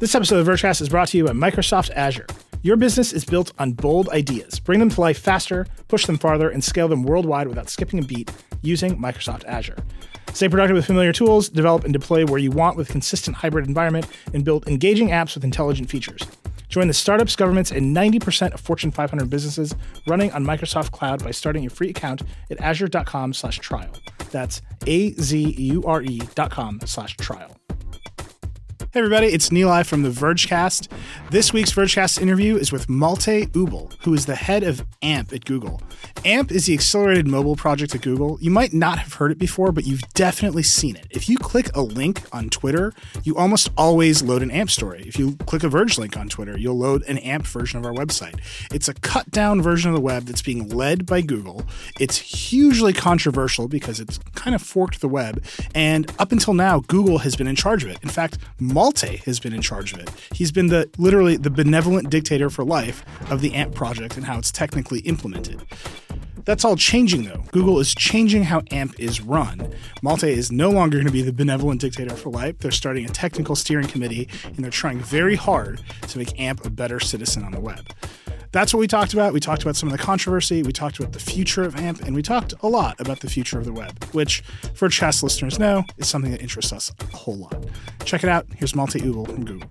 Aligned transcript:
This 0.00 0.14
episode 0.14 0.38
of 0.38 0.46
Vergecast 0.46 0.80
is 0.80 0.88
brought 0.88 1.08
to 1.08 1.16
you 1.16 1.24
by 1.24 1.32
Microsoft 1.32 1.90
Azure. 1.90 2.28
Your 2.62 2.76
business 2.76 3.12
is 3.12 3.24
built 3.24 3.50
on 3.58 3.72
bold 3.72 4.08
ideas. 4.10 4.60
Bring 4.60 4.78
them 4.78 4.90
to 4.90 5.00
life 5.00 5.18
faster, 5.18 5.66
push 5.88 6.06
them 6.06 6.16
farther, 6.16 6.50
and 6.50 6.62
scale 6.62 6.86
them 6.86 7.02
worldwide 7.02 7.48
without 7.48 7.68
skipping 7.68 7.98
a 7.98 8.06
beat 8.06 8.30
using 8.62 8.96
Microsoft 8.96 9.44
Azure. 9.46 9.76
Stay 10.34 10.48
productive 10.48 10.76
with 10.76 10.86
familiar 10.86 11.12
tools, 11.12 11.48
develop 11.48 11.82
and 11.82 11.92
deploy 11.92 12.24
where 12.26 12.38
you 12.38 12.52
want 12.52 12.76
with 12.76 12.88
consistent 12.88 13.38
hybrid 13.38 13.66
environment, 13.66 14.06
and 14.32 14.44
build 14.44 14.68
engaging 14.68 15.08
apps 15.08 15.34
with 15.34 15.42
intelligent 15.42 15.90
features. 15.90 16.22
Join 16.68 16.86
the 16.86 16.94
startups, 16.94 17.34
governments, 17.34 17.72
and 17.72 17.96
90% 17.96 18.52
of 18.52 18.60
Fortune 18.60 18.92
500 18.92 19.28
businesses 19.28 19.74
running 20.06 20.30
on 20.30 20.44
Microsoft 20.44 20.92
Cloud 20.92 21.24
by 21.24 21.32
starting 21.32 21.64
your 21.64 21.70
free 21.70 21.90
account 21.90 22.22
at 22.52 22.60
azure.com 22.60 23.32
slash 23.32 23.58
trial. 23.58 23.90
That's 24.30 24.62
A-Z-U-R-E 24.86 26.20
dot 26.36 26.52
com 26.52 26.78
slash 26.84 27.16
trial. 27.16 27.56
Everybody, 28.98 29.28
it's 29.28 29.50
Nilay 29.50 29.86
from 29.86 30.02
the 30.02 30.08
Vergecast. 30.08 30.88
This 31.30 31.52
week's 31.52 31.70
Vergecast 31.70 32.20
interview 32.20 32.56
is 32.56 32.72
with 32.72 32.88
Malte 32.88 33.46
Ubl, 33.46 33.94
who 34.02 34.12
is 34.12 34.26
the 34.26 34.34
head 34.34 34.64
of 34.64 34.84
AMP 35.02 35.32
at 35.32 35.44
Google. 35.44 35.80
AMP 36.24 36.50
is 36.50 36.66
the 36.66 36.74
accelerated 36.74 37.28
mobile 37.28 37.54
project 37.54 37.94
at 37.94 38.02
Google. 38.02 38.38
You 38.40 38.50
might 38.50 38.72
not 38.72 38.98
have 38.98 39.14
heard 39.14 39.30
it 39.30 39.38
before, 39.38 39.70
but 39.70 39.86
you've 39.86 40.02
definitely 40.14 40.64
seen 40.64 40.96
it. 40.96 41.06
If 41.10 41.28
you 41.28 41.38
click 41.38 41.70
a 41.76 41.80
link 41.80 42.22
on 42.32 42.50
Twitter, 42.50 42.92
you 43.22 43.36
almost 43.36 43.70
always 43.76 44.20
load 44.20 44.42
an 44.42 44.50
AMP 44.50 44.68
story. 44.68 45.04
If 45.06 45.16
you 45.16 45.36
click 45.46 45.62
a 45.62 45.68
Verge 45.68 45.96
link 45.96 46.16
on 46.16 46.28
Twitter, 46.28 46.58
you'll 46.58 46.76
load 46.76 47.04
an 47.04 47.18
AMP 47.18 47.46
version 47.46 47.78
of 47.78 47.86
our 47.86 47.92
website. 47.92 48.40
It's 48.72 48.88
a 48.88 48.94
cut 48.94 49.30
down 49.30 49.62
version 49.62 49.90
of 49.90 49.94
the 49.94 50.00
web 50.00 50.24
that's 50.24 50.42
being 50.42 50.68
led 50.70 51.06
by 51.06 51.20
Google. 51.20 51.64
It's 52.00 52.18
hugely 52.18 52.92
controversial 52.92 53.68
because 53.68 54.00
it's 54.00 54.18
kind 54.34 54.56
of 54.56 54.62
forked 54.62 55.00
the 55.00 55.08
web, 55.08 55.44
and 55.72 56.12
up 56.18 56.32
until 56.32 56.52
now, 56.52 56.80
Google 56.80 57.18
has 57.18 57.36
been 57.36 57.46
in 57.46 57.54
charge 57.54 57.84
of 57.84 57.90
it. 57.90 57.98
In 58.02 58.08
fact, 58.08 58.38
Malte 58.58 58.87
has 59.24 59.40
been 59.40 59.52
in 59.52 59.62
charge 59.62 59.92
of 59.92 60.00
it. 60.00 60.10
He's 60.32 60.52
been 60.52 60.68
the 60.68 60.90
literally 60.98 61.36
the 61.36 61.50
benevolent 61.50 62.10
dictator 62.10 62.50
for 62.50 62.64
life 62.64 63.04
of 63.30 63.40
the 63.40 63.54
AMP 63.54 63.74
project 63.74 64.16
and 64.16 64.26
how 64.26 64.38
it's 64.38 64.50
technically 64.50 65.00
implemented. 65.00 65.62
That's 66.44 66.64
all 66.64 66.76
changing 66.76 67.24
though. 67.24 67.44
Google 67.52 67.78
is 67.78 67.94
changing 67.94 68.44
how 68.44 68.62
AMP 68.70 68.98
is 68.98 69.20
run. 69.20 69.74
Malte 70.00 70.32
is 70.32 70.50
no 70.50 70.70
longer 70.70 70.96
going 70.96 71.06
to 71.06 71.12
be 71.12 71.20
the 71.20 71.32
benevolent 71.32 71.80
dictator 71.80 72.16
for 72.16 72.30
life. 72.30 72.58
They're 72.58 72.70
starting 72.70 73.04
a 73.04 73.10
technical 73.10 73.54
steering 73.54 73.86
committee 73.86 74.28
and 74.44 74.56
they're 74.56 74.70
trying 74.70 75.00
very 75.00 75.34
hard 75.34 75.82
to 76.08 76.18
make 76.18 76.40
AMP 76.40 76.64
a 76.64 76.70
better 76.70 77.00
citizen 77.00 77.44
on 77.44 77.52
the 77.52 77.60
web. 77.60 77.86
That's 78.50 78.72
what 78.72 78.80
we 78.80 78.86
talked 78.86 79.12
about. 79.12 79.32
We 79.32 79.40
talked 79.40 79.62
about 79.62 79.76
some 79.76 79.88
of 79.88 79.92
the 79.92 80.02
controversy, 80.02 80.62
we 80.62 80.72
talked 80.72 80.98
about 80.98 81.12
the 81.12 81.20
future 81.20 81.64
of 81.64 81.76
AMP, 81.76 82.02
and 82.02 82.14
we 82.14 82.22
talked 82.22 82.54
a 82.60 82.68
lot 82.68 82.98
about 83.00 83.20
the 83.20 83.28
future 83.28 83.58
of 83.58 83.64
the 83.64 83.72
web, 83.72 84.02
which, 84.12 84.40
for 84.74 84.88
chess 84.88 85.22
listeners 85.22 85.58
know, 85.58 85.84
is 85.98 86.08
something 86.08 86.30
that 86.30 86.40
interests 86.40 86.72
us 86.72 86.90
a 87.00 87.16
whole 87.16 87.36
lot. 87.36 87.66
Check 88.04 88.22
it 88.22 88.30
out. 88.30 88.46
Here's 88.56 88.74
Malte 88.74 89.00
Ubl 89.00 89.26
from 89.26 89.44
Google. 89.44 89.70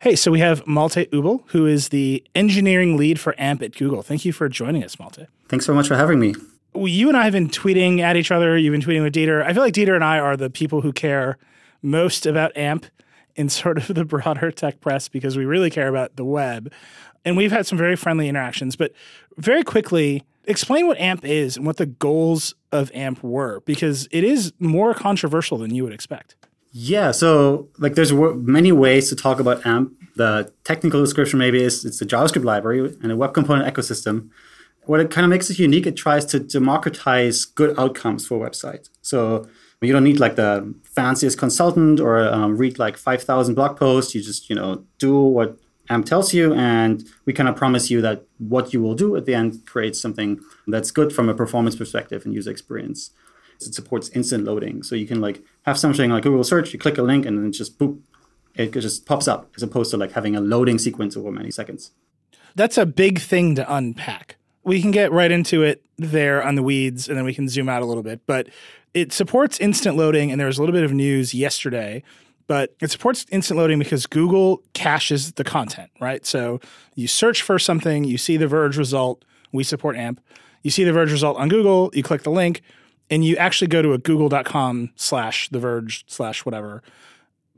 Hey, 0.00 0.16
so 0.16 0.32
we 0.32 0.40
have 0.40 0.66
Malte 0.66 1.06
Ubl, 1.06 1.44
who 1.50 1.64
is 1.64 1.90
the 1.90 2.24
engineering 2.34 2.96
lead 2.96 3.20
for 3.20 3.38
AMP 3.38 3.62
at 3.62 3.76
Google. 3.76 4.02
Thank 4.02 4.24
you 4.24 4.32
for 4.32 4.48
joining 4.48 4.82
us, 4.82 4.98
Malte. 4.98 5.26
Thanks 5.48 5.64
so 5.64 5.74
much 5.74 5.86
for 5.86 5.94
having 5.94 6.18
me. 6.18 6.34
Well, 6.74 6.88
you 6.88 7.06
and 7.06 7.16
I 7.16 7.22
have 7.22 7.34
been 7.34 7.48
tweeting 7.48 8.00
at 8.00 8.16
each 8.16 8.32
other. 8.32 8.58
You've 8.58 8.72
been 8.72 8.80
tweeting 8.80 9.04
with 9.04 9.14
Dieter. 9.14 9.44
I 9.44 9.52
feel 9.52 9.62
like 9.62 9.74
Dieter 9.74 9.94
and 9.94 10.02
I 10.02 10.18
are 10.18 10.36
the 10.36 10.50
people 10.50 10.80
who 10.80 10.92
care 10.92 11.38
most 11.82 12.26
about 12.26 12.56
AMP 12.56 12.86
in 13.36 13.48
sort 13.48 13.78
of 13.78 13.94
the 13.94 14.04
broader 14.04 14.50
tech 14.50 14.80
press 14.80 15.08
because 15.08 15.36
we 15.36 15.44
really 15.44 15.70
care 15.70 15.88
about 15.88 16.16
the 16.16 16.24
web. 16.24 16.72
And 17.24 17.36
we've 17.36 17.52
had 17.52 17.66
some 17.66 17.78
very 17.78 17.96
friendly 17.96 18.28
interactions. 18.28 18.76
But 18.76 18.92
very 19.36 19.62
quickly, 19.62 20.24
explain 20.44 20.86
what 20.86 20.98
AMP 20.98 21.24
is 21.24 21.56
and 21.56 21.66
what 21.66 21.76
the 21.76 21.86
goals 21.86 22.54
of 22.72 22.90
AMP 22.94 23.22
were 23.22 23.60
because 23.60 24.08
it 24.10 24.24
is 24.24 24.52
more 24.58 24.94
controversial 24.94 25.58
than 25.58 25.74
you 25.74 25.84
would 25.84 25.92
expect. 25.92 26.34
Yeah, 26.72 27.10
so 27.10 27.68
like 27.78 27.94
there's 27.94 28.10
w- 28.10 28.34
many 28.34 28.72
ways 28.72 29.08
to 29.10 29.16
talk 29.16 29.38
about 29.38 29.64
AMP. 29.66 29.92
The 30.16 30.50
technical 30.64 31.00
description 31.00 31.38
maybe 31.38 31.62
is 31.62 31.84
it's 31.84 32.00
a 32.00 32.06
JavaScript 32.06 32.44
library 32.44 32.96
and 33.02 33.12
a 33.12 33.16
web 33.16 33.34
component 33.34 33.72
ecosystem. 33.72 34.30
What 34.84 34.98
it 34.98 35.10
kind 35.10 35.24
of 35.24 35.30
makes 35.30 35.48
it 35.48 35.58
unique, 35.58 35.86
it 35.86 35.96
tries 35.96 36.24
to 36.26 36.40
democratize 36.40 37.44
good 37.44 37.78
outcomes 37.78 38.26
for 38.26 38.38
websites. 38.38 38.88
So 39.02 39.46
you 39.86 39.92
don't 39.92 40.04
need 40.04 40.20
like 40.20 40.36
the 40.36 40.74
fanciest 40.84 41.38
consultant 41.38 42.00
or 42.00 42.20
um, 42.32 42.56
read 42.56 42.78
like 42.78 42.96
5,000 42.96 43.54
blog 43.54 43.76
posts. 43.76 44.14
You 44.14 44.22
just, 44.22 44.48
you 44.48 44.56
know, 44.56 44.84
do 44.98 45.20
what 45.20 45.58
AMP 45.90 46.06
tells 46.06 46.32
you, 46.32 46.54
and 46.54 47.04
we 47.24 47.32
kind 47.32 47.48
of 47.48 47.56
promise 47.56 47.90
you 47.90 48.00
that 48.02 48.24
what 48.38 48.72
you 48.72 48.80
will 48.80 48.94
do 48.94 49.16
at 49.16 49.26
the 49.26 49.34
end 49.34 49.66
creates 49.66 50.00
something 50.00 50.40
that's 50.66 50.90
good 50.90 51.12
from 51.12 51.28
a 51.28 51.34
performance 51.34 51.76
perspective 51.76 52.24
and 52.24 52.34
user 52.34 52.50
experience. 52.50 53.10
It 53.60 53.74
supports 53.74 54.08
instant 54.10 54.44
loading. 54.44 54.82
So 54.82 54.94
you 54.94 55.06
can 55.06 55.20
like 55.20 55.42
have 55.62 55.78
something 55.78 56.10
like 56.10 56.24
Google 56.24 56.44
search, 56.44 56.72
you 56.72 56.78
click 56.78 56.98
a 56.98 57.02
link 57.02 57.26
and 57.26 57.38
then 57.38 57.52
just 57.52 57.78
boop, 57.78 58.00
it 58.54 58.72
just 58.72 59.06
pops 59.06 59.28
up 59.28 59.50
as 59.56 59.62
opposed 59.62 59.90
to 59.92 59.96
like 59.96 60.12
having 60.12 60.34
a 60.34 60.40
loading 60.40 60.78
sequence 60.78 61.16
over 61.16 61.30
many 61.30 61.50
seconds. 61.50 61.92
That's 62.54 62.76
a 62.76 62.86
big 62.86 63.20
thing 63.20 63.54
to 63.54 63.74
unpack. 63.74 64.36
We 64.64 64.80
can 64.80 64.90
get 64.90 65.12
right 65.12 65.30
into 65.30 65.62
it 65.62 65.82
there 65.96 66.42
on 66.42 66.54
the 66.54 66.62
weeds 66.62 67.08
and 67.08 67.16
then 67.16 67.24
we 67.24 67.34
can 67.34 67.48
zoom 67.48 67.68
out 67.68 67.82
a 67.82 67.86
little 67.86 68.02
bit. 68.02 68.20
But 68.26 68.48
it 68.94 69.12
supports 69.12 69.58
instant 69.58 69.96
loading, 69.96 70.30
and 70.30 70.38
there 70.38 70.46
was 70.46 70.58
a 70.58 70.60
little 70.60 70.74
bit 70.74 70.84
of 70.84 70.92
news 70.92 71.32
yesterday 71.32 72.02
but 72.46 72.74
it 72.80 72.90
supports 72.90 73.24
instant 73.30 73.58
loading 73.58 73.78
because 73.78 74.06
Google 74.06 74.62
caches 74.74 75.32
the 75.32 75.44
content, 75.44 75.90
right? 76.00 76.26
So 76.26 76.60
you 76.94 77.08
search 77.08 77.40
for 77.40 77.58
something, 77.58 78.04
you 78.04 78.18
see 78.18 78.36
the 78.36 78.46
Verge 78.46 78.76
result, 78.76 79.24
we 79.52 79.64
support 79.64 79.96
AMP. 79.96 80.20
You 80.62 80.70
see 80.70 80.84
the 80.84 80.92
Verge 80.92 81.10
result 81.10 81.38
on 81.38 81.48
Google, 81.48 81.90
you 81.94 82.02
click 82.02 82.24
the 82.24 82.30
link, 82.30 82.60
and 83.10 83.24
you 83.24 83.36
actually 83.36 83.68
go 83.68 83.82
to 83.82 83.92
a 83.92 83.98
google.com 83.98 84.90
slash 84.96 85.48
the 85.48 85.58
Verge 85.58 86.04
slash 86.08 86.44
whatever 86.44 86.82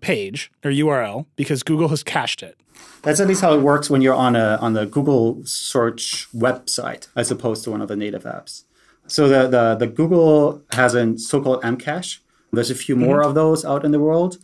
page 0.04 0.52
or 0.62 0.70
URL 0.70 1.26
because 1.34 1.62
Google 1.62 1.88
has 1.88 2.02
cached 2.02 2.42
it. 2.42 2.56
That's 3.02 3.20
at 3.20 3.26
least 3.26 3.40
how 3.40 3.54
it 3.54 3.62
works 3.62 3.88
when 3.88 4.02
you're 4.02 4.20
on 4.26 4.36
a 4.36 4.58
on 4.60 4.74
the 4.74 4.86
Google 4.86 5.40
search 5.44 6.28
website 6.32 7.08
as 7.16 7.30
opposed 7.30 7.64
to 7.64 7.70
one 7.70 7.82
of 7.82 7.88
the 7.88 7.96
native 7.96 8.24
apps. 8.24 8.64
So 9.06 9.28
the 9.28 9.48
the, 9.48 9.74
the 9.74 9.86
Google 9.86 10.62
has 10.72 10.94
a 10.94 11.18
so-called 11.18 11.64
AMP 11.64 11.80
cache. 11.80 12.22
There's 12.52 12.70
a 12.70 12.74
few 12.74 12.96
more 12.96 13.18
mm-hmm. 13.18 13.28
of 13.28 13.34
those 13.34 13.64
out 13.64 13.84
in 13.84 13.92
the 13.92 13.98
world, 14.08 14.38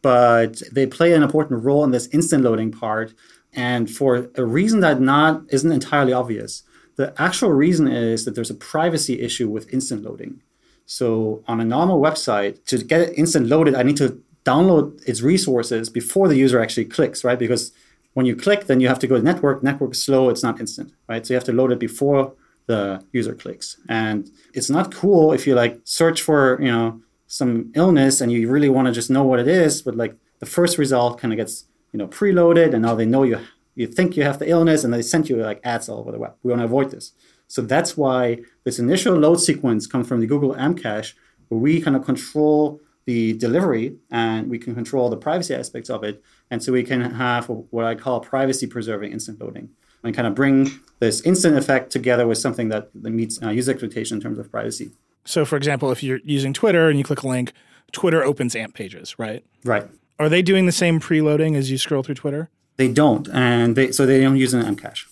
but 0.00 0.62
they 0.72 0.86
play 0.86 1.12
an 1.12 1.22
important 1.22 1.62
role 1.62 1.84
in 1.84 1.90
this 1.90 2.08
instant 2.08 2.42
loading 2.42 2.72
part. 2.72 3.14
And 3.54 3.90
for 3.90 4.28
a 4.34 4.44
reason 4.44 4.80
that 4.80 5.00
not 5.00 5.42
isn't 5.50 5.70
entirely 5.70 6.12
obvious, 6.12 6.62
the 6.96 7.14
actual 7.20 7.52
reason 7.52 7.86
is 7.88 8.24
that 8.24 8.34
there's 8.34 8.50
a 8.50 8.54
privacy 8.72 9.20
issue 9.20 9.48
with 9.48 9.72
instant 9.72 10.02
loading. 10.02 10.40
So 10.86 11.42
on 11.46 11.60
a 11.60 11.64
normal 11.64 12.00
website, 12.00 12.64
to 12.66 12.78
get 12.78 13.00
it 13.00 13.18
instant 13.18 13.46
loaded, 13.46 13.74
I 13.74 13.82
need 13.82 13.96
to 13.98 14.20
download 14.44 15.02
its 15.06 15.22
resources 15.22 15.88
before 15.88 16.28
the 16.28 16.36
user 16.36 16.60
actually 16.60 16.86
clicks, 16.86 17.24
right? 17.24 17.38
Because 17.38 17.72
when 18.14 18.26
you 18.26 18.36
click, 18.36 18.66
then 18.66 18.80
you 18.80 18.88
have 18.88 18.98
to 19.00 19.06
go 19.06 19.16
to 19.16 19.22
network. 19.22 19.62
Network 19.62 19.92
is 19.92 20.02
slow; 20.02 20.28
it's 20.28 20.42
not 20.42 20.60
instant, 20.60 20.92
right? 21.08 21.24
So 21.24 21.32
you 21.32 21.36
have 21.36 21.44
to 21.44 21.52
load 21.52 21.72
it 21.72 21.78
before 21.78 22.34
the 22.66 23.04
user 23.12 23.34
clicks. 23.34 23.78
And 23.88 24.30
it's 24.54 24.70
not 24.70 24.94
cool 24.94 25.32
if 25.32 25.46
you 25.46 25.54
like 25.54 25.80
search 25.84 26.22
for, 26.22 26.60
you 26.60 26.70
know, 26.70 27.00
some 27.26 27.72
illness 27.74 28.20
and 28.20 28.30
you 28.30 28.48
really 28.48 28.68
want 28.68 28.86
to 28.86 28.92
just 28.92 29.10
know 29.10 29.24
what 29.24 29.40
it 29.40 29.48
is, 29.48 29.82
but 29.82 29.96
like 29.96 30.14
the 30.38 30.46
first 30.46 30.78
result 30.78 31.18
kind 31.18 31.32
of 31.32 31.38
gets, 31.38 31.64
you 31.92 31.98
know, 31.98 32.06
preloaded 32.06 32.72
and 32.72 32.82
now 32.82 32.94
they 32.94 33.06
know 33.06 33.22
you 33.22 33.38
you 33.74 33.86
think 33.86 34.16
you 34.16 34.22
have 34.22 34.38
the 34.38 34.48
illness 34.48 34.84
and 34.84 34.92
they 34.92 35.02
send 35.02 35.28
you 35.28 35.36
like 35.36 35.60
ads 35.64 35.88
all 35.88 36.00
over 36.00 36.12
the 36.12 36.18
web. 36.18 36.34
We 36.42 36.50
want 36.50 36.60
to 36.60 36.66
avoid 36.66 36.90
this. 36.90 37.12
So 37.48 37.62
that's 37.62 37.96
why 37.96 38.40
this 38.64 38.78
initial 38.78 39.14
load 39.14 39.36
sequence 39.36 39.86
comes 39.86 40.06
from 40.06 40.20
the 40.20 40.26
Google 40.26 40.54
AMP 40.56 40.82
cache, 40.82 41.16
where 41.48 41.60
we 41.60 41.80
kind 41.80 41.96
of 41.96 42.04
control 42.04 42.80
the 43.04 43.32
delivery 43.34 43.96
and 44.10 44.48
we 44.48 44.58
can 44.58 44.74
control 44.74 45.10
the 45.10 45.16
privacy 45.16 45.54
aspects 45.54 45.90
of 45.90 46.04
it. 46.04 46.22
And 46.50 46.62
so 46.62 46.72
we 46.72 46.82
can 46.82 47.00
have 47.00 47.46
what 47.46 47.84
I 47.84 47.94
call 47.94 48.20
privacy 48.20 48.66
preserving 48.66 49.12
instant 49.12 49.40
loading 49.40 49.70
and 50.04 50.14
kind 50.14 50.26
of 50.26 50.34
bring 50.34 50.70
this 50.98 51.20
instant 51.22 51.56
effect 51.56 51.90
together 51.90 52.26
with 52.26 52.38
something 52.38 52.68
that, 52.68 52.90
that 52.94 53.10
meets 53.10 53.42
uh, 53.42 53.50
user 53.50 53.72
expectation 53.72 54.16
in 54.16 54.22
terms 54.22 54.38
of 54.38 54.50
privacy. 54.50 54.90
So, 55.24 55.44
for 55.44 55.56
example, 55.56 55.90
if 55.92 56.02
you're 56.02 56.20
using 56.24 56.52
Twitter 56.52 56.88
and 56.88 56.98
you 56.98 57.04
click 57.04 57.22
a 57.22 57.28
link, 57.28 57.52
Twitter 57.92 58.24
opens 58.24 58.56
AMP 58.56 58.74
pages, 58.74 59.18
right? 59.18 59.44
Right. 59.64 59.86
Are 60.18 60.28
they 60.28 60.42
doing 60.42 60.66
the 60.66 60.72
same 60.72 61.00
preloading 61.00 61.56
as 61.56 61.70
you 61.70 61.78
scroll 61.78 62.02
through 62.02 62.16
Twitter? 62.16 62.50
They 62.76 62.88
don't, 62.88 63.28
and 63.28 63.76
they 63.76 63.92
so 63.92 64.06
they 64.06 64.20
don't 64.20 64.36
use 64.36 64.54
an 64.54 64.62
AMP 64.64 64.80
cache. 64.80 65.08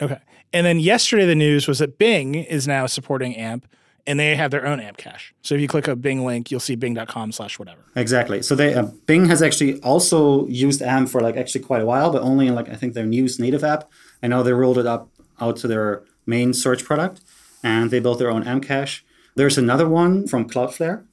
Okay. 0.00 0.18
And 0.52 0.66
then 0.66 0.78
yesterday, 0.78 1.26
the 1.26 1.34
news 1.34 1.66
was 1.66 1.78
that 1.78 1.98
Bing 1.98 2.34
is 2.34 2.68
now 2.68 2.86
supporting 2.86 3.36
AMP, 3.36 3.66
and 4.06 4.20
they 4.20 4.36
have 4.36 4.50
their 4.50 4.66
own 4.66 4.80
AMP 4.80 4.96
cache. 4.96 5.34
So 5.42 5.54
if 5.54 5.60
you 5.60 5.68
click 5.68 5.88
a 5.88 5.96
Bing 5.96 6.24
link, 6.24 6.50
you'll 6.50 6.60
see 6.60 6.76
bing.com 6.76 7.32
slash 7.32 7.58
whatever. 7.58 7.80
Exactly. 7.96 8.42
So 8.42 8.54
they 8.54 8.74
uh, 8.74 8.84
Bing 9.06 9.26
has 9.26 9.42
actually 9.42 9.80
also 9.80 10.46
used 10.46 10.82
AMP 10.82 11.08
for 11.08 11.20
like 11.20 11.36
actually 11.36 11.62
quite 11.62 11.82
a 11.82 11.86
while, 11.86 12.10
but 12.10 12.22
only 12.22 12.46
in 12.46 12.54
like 12.54 12.68
I 12.68 12.74
think 12.74 12.94
their 12.94 13.06
news 13.06 13.38
native 13.38 13.64
app. 13.64 13.90
I 14.22 14.28
know 14.28 14.42
they 14.42 14.52
rolled 14.52 14.78
it 14.78 14.86
up 14.86 15.08
out 15.40 15.56
to 15.58 15.68
their 15.68 16.04
main 16.26 16.52
search 16.52 16.84
product 16.84 17.20
and 17.62 17.90
they 17.90 18.00
built 18.00 18.18
their 18.18 18.30
own 18.30 18.46
AMP 18.46 18.64
cache. 18.64 19.04
There's 19.36 19.58
another 19.58 19.88
one 19.88 20.28
from 20.28 20.48
Cloudflare. 20.48 21.04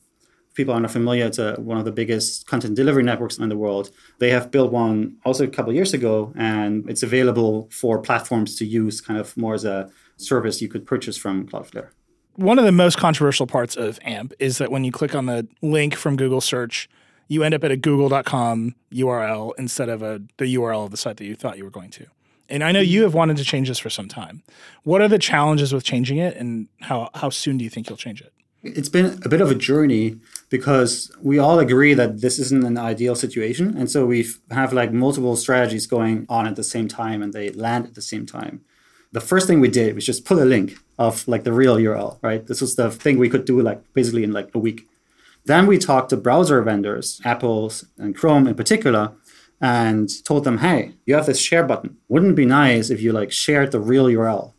If 0.49 0.55
people 0.55 0.73
are 0.73 0.79
not 0.79 0.91
familiar, 0.91 1.25
it's 1.25 1.39
a, 1.39 1.55
one 1.55 1.77
of 1.77 1.85
the 1.85 1.91
biggest 1.91 2.45
content 2.45 2.75
delivery 2.75 3.03
networks 3.03 3.38
in 3.38 3.47
the 3.47 3.57
world. 3.57 3.89
They 4.19 4.29
have 4.31 4.51
built 4.51 4.71
one 4.71 5.17
also 5.25 5.45
a 5.45 5.47
couple 5.47 5.73
years 5.73 5.93
ago, 5.93 6.33
and 6.35 6.88
it's 6.89 7.03
available 7.03 7.69
for 7.71 7.99
platforms 7.99 8.57
to 8.57 8.65
use 8.65 8.99
kind 8.99 9.17
of 9.17 9.35
more 9.38 9.53
as 9.53 9.63
a 9.63 9.89
service 10.17 10.61
you 10.61 10.67
could 10.67 10.85
purchase 10.85 11.17
from 11.17 11.47
Cloudflare. 11.47 11.91
One 12.36 12.57
of 12.57 12.66
the 12.66 12.72
most 12.72 12.98
controversial 12.98 13.45
parts 13.45 13.75
of 13.75 14.00
AMP 14.04 14.33
is 14.39 14.57
that 14.57 14.72
when 14.72 14.83
you 14.83 14.92
click 14.92 15.16
on 15.16 15.25
the 15.25 15.48
link 15.62 15.95
from 15.95 16.16
Google 16.16 16.42
search, 16.42 16.89
you 17.28 17.44
end 17.44 17.54
up 17.54 17.63
at 17.63 17.72
a 17.72 17.78
google.com 17.78 18.75
URL 18.92 19.54
instead 19.57 19.89
of 19.89 20.01
a 20.01 20.22
the 20.38 20.56
URL 20.56 20.86
of 20.86 20.92
the 20.92 20.98
site 20.98 21.18
that 21.18 21.25
you 21.25 21.36
thought 21.36 21.57
you 21.57 21.63
were 21.63 21.69
going 21.69 21.92
to. 21.92 22.06
And 22.50 22.63
I 22.63 22.74
know 22.74 22.81
you 22.81 23.04
have 23.04 23.13
wanted 23.13 23.38
to 23.38 23.45
change 23.45 23.69
this 23.69 23.80
for 23.80 23.89
some 23.89 24.10
time. 24.10 24.44
What 24.83 25.01
are 25.01 25.07
the 25.07 25.18
challenges 25.18 25.74
with 25.74 25.86
changing 25.86 26.18
it 26.18 26.36
and 26.36 26.68
how 26.81 27.10
how 27.13 27.30
soon 27.30 27.57
do 27.57 27.63
you 27.63 27.69
think 27.69 27.89
you'll 27.89 27.98
change 27.98 28.22
it? 28.22 28.34
It's 28.63 28.89
been 28.89 29.19
a 29.24 29.30
bit 29.30 29.42
of 29.42 29.50
a 29.50 29.56
journey 29.56 30.18
because 30.50 31.12
we 31.22 31.39
all 31.39 31.57
agree 31.57 31.94
that 31.95 32.22
this 32.22 32.38
isn't 32.38 32.63
an 32.63 32.77
ideal 32.77 33.16
situation. 33.16 33.75
And 33.75 33.89
so 33.89 34.06
we 34.06 34.27
have 34.51 34.72
like 34.72 34.94
multiple 34.94 35.36
strategies 35.36 35.88
going 35.88 36.25
on 36.30 36.45
at 36.45 36.56
the 36.56 36.63
same 36.63 36.88
time 36.88 37.24
and 37.24 37.34
they 37.34 37.50
land 37.50 37.86
at 37.86 37.95
the 37.95 38.04
same 38.04 38.25
time. 38.25 38.62
The 39.13 39.22
first 39.22 39.48
thing 39.48 39.62
we 39.62 39.68
did 39.68 39.95
was 39.95 40.06
just 40.06 40.25
put 40.25 40.38
a 40.38 40.45
link 40.45 40.77
of 41.01 41.27
like 41.27 41.44
the 41.44 41.53
real 41.62 41.77
URL, 41.77 42.19
right? 42.21 42.45
This 42.45 42.62
was 42.62 42.75
the 42.75 42.92
thing 42.92 43.18
we 43.18 43.30
could 43.33 43.45
do 43.45 43.59
like 43.62 43.81
basically 43.94 44.24
in 44.24 44.31
like 44.31 44.50
a 44.53 44.59
week. 44.59 44.88
Then 45.45 45.65
we 45.65 45.77
talked 45.80 46.09
to 46.12 46.18
browser 46.18 46.62
vendors, 46.62 47.19
Apple's 47.25 47.86
and 47.98 48.15
Chrome 48.15 48.48
in 48.48 48.53
particular, 48.53 49.12
and 49.59 50.07
told 50.24 50.44
them, 50.44 50.59
hey, 50.59 50.94
you 51.07 51.15
have 51.15 51.25
this 51.25 51.42
share 51.42 51.63
button. 51.63 51.98
Wouldn't 52.07 52.33
it 52.33 52.36
be 52.44 52.45
nice 52.45 52.92
if 52.92 53.01
you 53.01 53.12
like 53.13 53.31
shared 53.31 53.71
the 53.71 53.80
real 53.80 54.06
URL? 54.06 54.53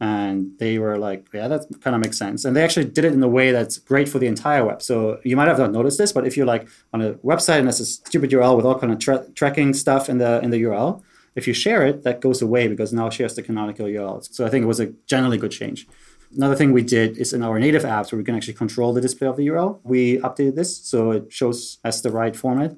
And 0.00 0.58
they 0.58 0.78
were 0.78 0.98
like, 0.98 1.28
yeah, 1.32 1.46
that 1.48 1.62
kind 1.82 1.94
of 1.94 2.02
makes 2.02 2.18
sense. 2.18 2.44
And 2.44 2.54
they 2.54 2.64
actually 2.64 2.86
did 2.96 3.04
it 3.04 3.12
in 3.12 3.22
a 3.22 3.28
way 3.38 3.52
that's 3.52 3.78
great 3.78 4.08
for 4.08 4.18
the 4.18 4.26
entire 4.26 4.64
web. 4.64 4.82
So 4.82 5.20
you 5.22 5.36
might 5.36 5.48
have 5.48 5.58
not 5.58 5.72
noticed 5.72 5.98
this, 5.98 6.12
but 6.12 6.26
if 6.26 6.36
you're 6.36 6.52
like 6.54 6.66
on 6.92 7.00
a 7.00 7.14
website 7.30 7.58
and 7.60 7.66
there's 7.68 7.80
a 7.80 7.86
stupid 7.86 8.30
URL 8.30 8.56
with 8.56 8.66
all 8.66 8.78
kind 8.78 8.92
of 8.92 8.98
tra- 8.98 9.26
tracking 9.34 9.72
stuff 9.72 10.08
in 10.08 10.18
the 10.18 10.40
in 10.44 10.50
the 10.50 10.60
URL, 10.64 11.02
if 11.36 11.46
you 11.46 11.54
share 11.54 11.86
it, 11.86 12.02
that 12.02 12.20
goes 12.20 12.42
away 12.42 12.66
because 12.66 12.92
now 12.92 13.06
it 13.06 13.12
shares 13.12 13.34
the 13.34 13.42
canonical 13.42 13.86
URL. 13.86 14.26
So 14.34 14.44
I 14.46 14.48
think 14.48 14.64
it 14.64 14.66
was 14.66 14.80
a 14.80 14.92
generally 15.06 15.38
good 15.38 15.52
change. 15.52 15.86
Another 16.34 16.56
thing 16.56 16.72
we 16.72 16.82
did 16.82 17.18
is 17.18 17.32
in 17.32 17.42
our 17.42 17.58
native 17.58 17.84
apps 17.84 18.10
where 18.10 18.18
we 18.18 18.24
can 18.24 18.34
actually 18.34 18.54
control 18.54 18.92
the 18.92 19.00
display 19.00 19.28
of 19.28 19.36
the 19.36 19.46
URL. 19.46 19.78
We 19.84 20.18
updated 20.18 20.56
this 20.56 20.76
so 20.76 21.12
it 21.12 21.32
shows 21.32 21.78
as 21.84 22.02
the 22.02 22.10
right 22.10 22.34
format. 22.34 22.74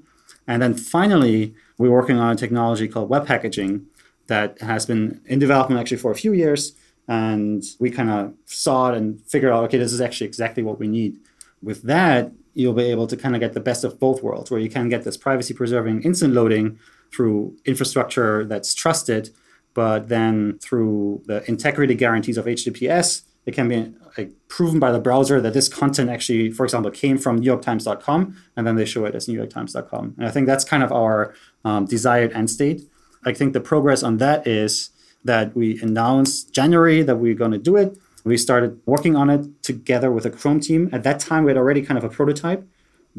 And 0.47 0.61
then 0.61 0.75
finally, 0.75 1.55
we're 1.79 1.91
working 1.91 2.17
on 2.17 2.33
a 2.33 2.37
technology 2.37 2.89
called 2.89 3.09
web 3.09 3.27
packaging 3.27 3.87
that 4.27 4.61
has 4.61 4.85
been 4.87 5.21
in 5.27 5.39
development 5.39 5.81
actually 5.81 5.99
for 5.99 6.11
a 6.11 6.17
few 6.17 6.33
years. 6.33 6.75
And 7.07 7.65
we 7.79 7.91
kind 7.91 8.11
of 8.11 8.35
saw 8.45 8.91
it 8.91 8.99
and 8.99 9.23
figured 9.27 9.53
out, 9.53 9.65
okay, 9.65 9.79
this 9.79 9.93
is 9.93 10.01
actually 10.01 10.27
exactly 10.27 10.63
what 10.63 10.79
we 10.79 10.89
need. 10.89 11.19
With 11.63 11.83
that, 11.85 12.33
you'll 12.55 12.75
be 12.75 12.85
able 12.85 13.07
to 13.07 13.17
kind 13.17 13.35
of 13.35 13.41
get 13.41 13.53
the 13.53 13.61
best 13.61 13.85
of 13.85 13.99
both 13.99 14.23
worlds, 14.23 14.51
where 14.51 14.61
you 14.61 14.69
can 14.69 14.89
get 14.89 15.05
this 15.05 15.17
privacy 15.17 15.55
preserving 15.55 16.03
instant 16.03 16.35
loading 16.35 16.79
through 17.13 17.57
infrastructure 17.65 18.45
that's 18.45 18.75
trusted, 18.75 19.31
but 19.75 20.09
then 20.09 20.59
through 20.61 21.23
the 21.27 21.49
integrity 21.49 21.95
guarantees 21.95 22.37
of 22.37 22.47
HTTPS, 22.47 23.23
it 23.47 23.55
can 23.55 23.69
be 23.69 23.95
like, 24.19 24.33
proven 24.49 24.79
by 24.79 24.93
the 24.93 24.99
browser 24.99 25.41
that 25.41 25.55
this 25.55 25.69
content 25.69 26.11
actually, 26.11 26.51
for 26.51 26.65
example, 26.65 26.91
came 26.91 27.17
from 27.17 27.41
NewYorkTimes.com, 27.41 28.37
and 28.57 28.67
then 28.67 28.77
they 28.77 28.85
show 28.85 29.05
it 29.07 29.15
as 29.15 29.27
NewYorkTimes.com. 29.27 30.15
And 30.19 30.27
I 30.27 30.31
think 30.31 30.47
that's 30.47 30.65
kind 30.65 30.83
of 30.83 30.93
our 30.93 31.35
um, 31.65 31.87
desired 31.87 32.33
end 32.33 32.51
state. 32.51 32.83
I 33.25 33.33
think 33.33 33.53
the 33.53 33.61
progress 33.61 34.03
on 34.03 34.19
that 34.19 34.47
is 34.47 34.91
that 35.25 35.57
we 35.57 35.81
announced 35.81 36.53
January 36.53 37.03
that 37.03 37.17
we're 37.17 37.35
going 37.35 37.53
to 37.53 37.59
do 37.59 37.77
it. 37.77 37.97
We 38.25 38.37
started 38.37 38.81
working 38.85 39.17
on 39.17 39.31
it 39.31 39.63
together 39.63 40.11
with 40.11 40.27
a 40.27 40.31
Chrome 40.31 40.61
team. 40.61 40.91
At 40.93 41.03
that 41.05 41.19
time, 41.19 41.45
we 41.45 41.51
had 41.51 41.57
already 41.57 41.83
kind 41.83 41.97
of 41.97 42.05
a 42.05 42.09
prototype. 42.09 42.69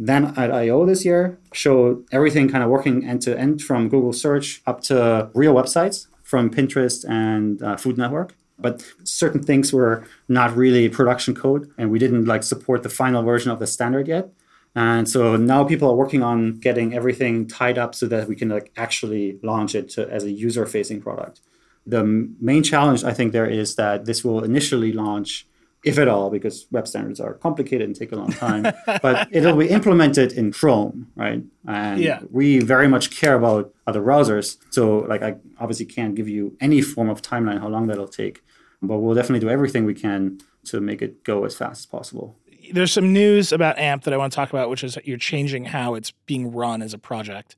Then 0.01 0.34
at 0.38 0.50
I/O 0.50 0.86
this 0.86 1.04
year, 1.04 1.38
showed 1.51 2.06
everything 2.13 2.48
kind 2.48 2.63
of 2.63 2.69
working 2.69 3.06
end 3.06 3.22
to 3.24 3.38
end 3.38 3.62
from 3.62 3.90
Google 3.90 4.13
Search 4.13 4.62
up 4.66 4.80
to 4.84 5.30
real 5.34 5.54
websites 5.54 6.07
from 6.24 6.50
Pinterest 6.50 7.04
and 7.10 7.62
uh, 7.62 7.75
Food 7.75 7.98
Network. 7.98 8.34
But 8.57 8.81
certain 9.04 9.44
things 9.44 9.74
were 9.74 10.06
not 10.30 10.56
really 10.56 10.88
production 10.88 11.36
code 11.36 11.69
and 11.78 11.92
we 11.92 12.00
didn't 12.00 12.25
like 12.25 12.44
support 12.44 12.84
the 12.84 12.90
final 12.90 13.24
version 13.24 13.51
of 13.51 13.60
the 13.60 13.68
standard 13.68 14.07
yet. 14.07 14.30
And 14.74 15.10
so 15.10 15.36
now 15.36 15.66
people 15.66 15.90
are 15.90 15.96
working 15.96 16.24
on 16.24 16.60
getting 16.60 16.94
everything 16.94 17.48
tied 17.48 17.78
up 17.78 17.94
so 17.94 18.06
that 18.07 18.30
we 18.30 18.38
can 18.38 18.48
like 18.48 18.72
actually 18.78 19.38
launch 19.44 19.75
it 19.75 19.90
to, 19.92 20.10
as 20.10 20.24
a 20.24 20.31
user 20.31 20.66
facing 20.66 21.01
product. 21.01 21.42
The 21.86 22.04
main 22.40 22.63
challenge 22.63 23.04
i 23.04 23.13
think 23.13 23.31
there 23.31 23.50
is 23.62 23.75
that 23.75 24.06
this 24.06 24.24
will 24.24 24.44
initially 24.44 24.92
launch 24.94 25.48
if 25.85 25.97
at 25.97 26.07
all 26.07 26.29
because 26.29 26.65
web 26.71 26.87
standards 26.87 27.19
are 27.19 27.35
complicated 27.35 27.87
and 27.87 27.95
take 27.95 28.11
a 28.11 28.15
long 28.15 28.31
time 28.31 28.63
but 29.01 29.27
it'll 29.31 29.55
be 29.55 29.69
implemented 29.69 30.33
in 30.33 30.51
chrome 30.51 31.07
right 31.15 31.41
and 31.67 32.01
yeah. 32.01 32.19
we 32.31 32.59
very 32.59 32.87
much 32.87 33.11
care 33.11 33.35
about 33.35 33.73
other 33.87 34.01
browsers 34.01 34.57
so 34.71 34.99
like 34.99 35.21
i 35.21 35.35
obviously 35.59 35.85
can't 35.85 36.15
give 36.15 36.27
you 36.27 36.55
any 36.59 36.81
form 36.81 37.09
of 37.09 37.21
timeline 37.21 37.59
how 37.59 37.67
long 37.69 37.87
that'll 37.87 38.07
take 38.07 38.43
but 38.81 38.99
we'll 38.99 39.15
definitely 39.15 39.39
do 39.39 39.49
everything 39.49 39.85
we 39.85 39.93
can 39.93 40.39
to 40.65 40.79
make 40.79 41.01
it 41.01 41.23
go 41.23 41.45
as 41.45 41.55
fast 41.55 41.81
as 41.81 41.85
possible. 41.85 42.37
There's 42.71 42.91
some 42.91 43.11
news 43.11 43.51
about 43.51 43.77
AMP 43.79 44.03
that 44.03 44.13
I 44.13 44.17
want 44.17 44.31
to 44.31 44.35
talk 44.35 44.49
about, 44.49 44.69
which 44.69 44.83
is 44.83 44.93
that 44.93 45.07
you're 45.07 45.17
changing 45.17 45.65
how 45.65 45.95
it's 45.95 46.11
being 46.25 46.51
run 46.51 46.81
as 46.81 46.93
a 46.93 46.97
project. 46.97 47.55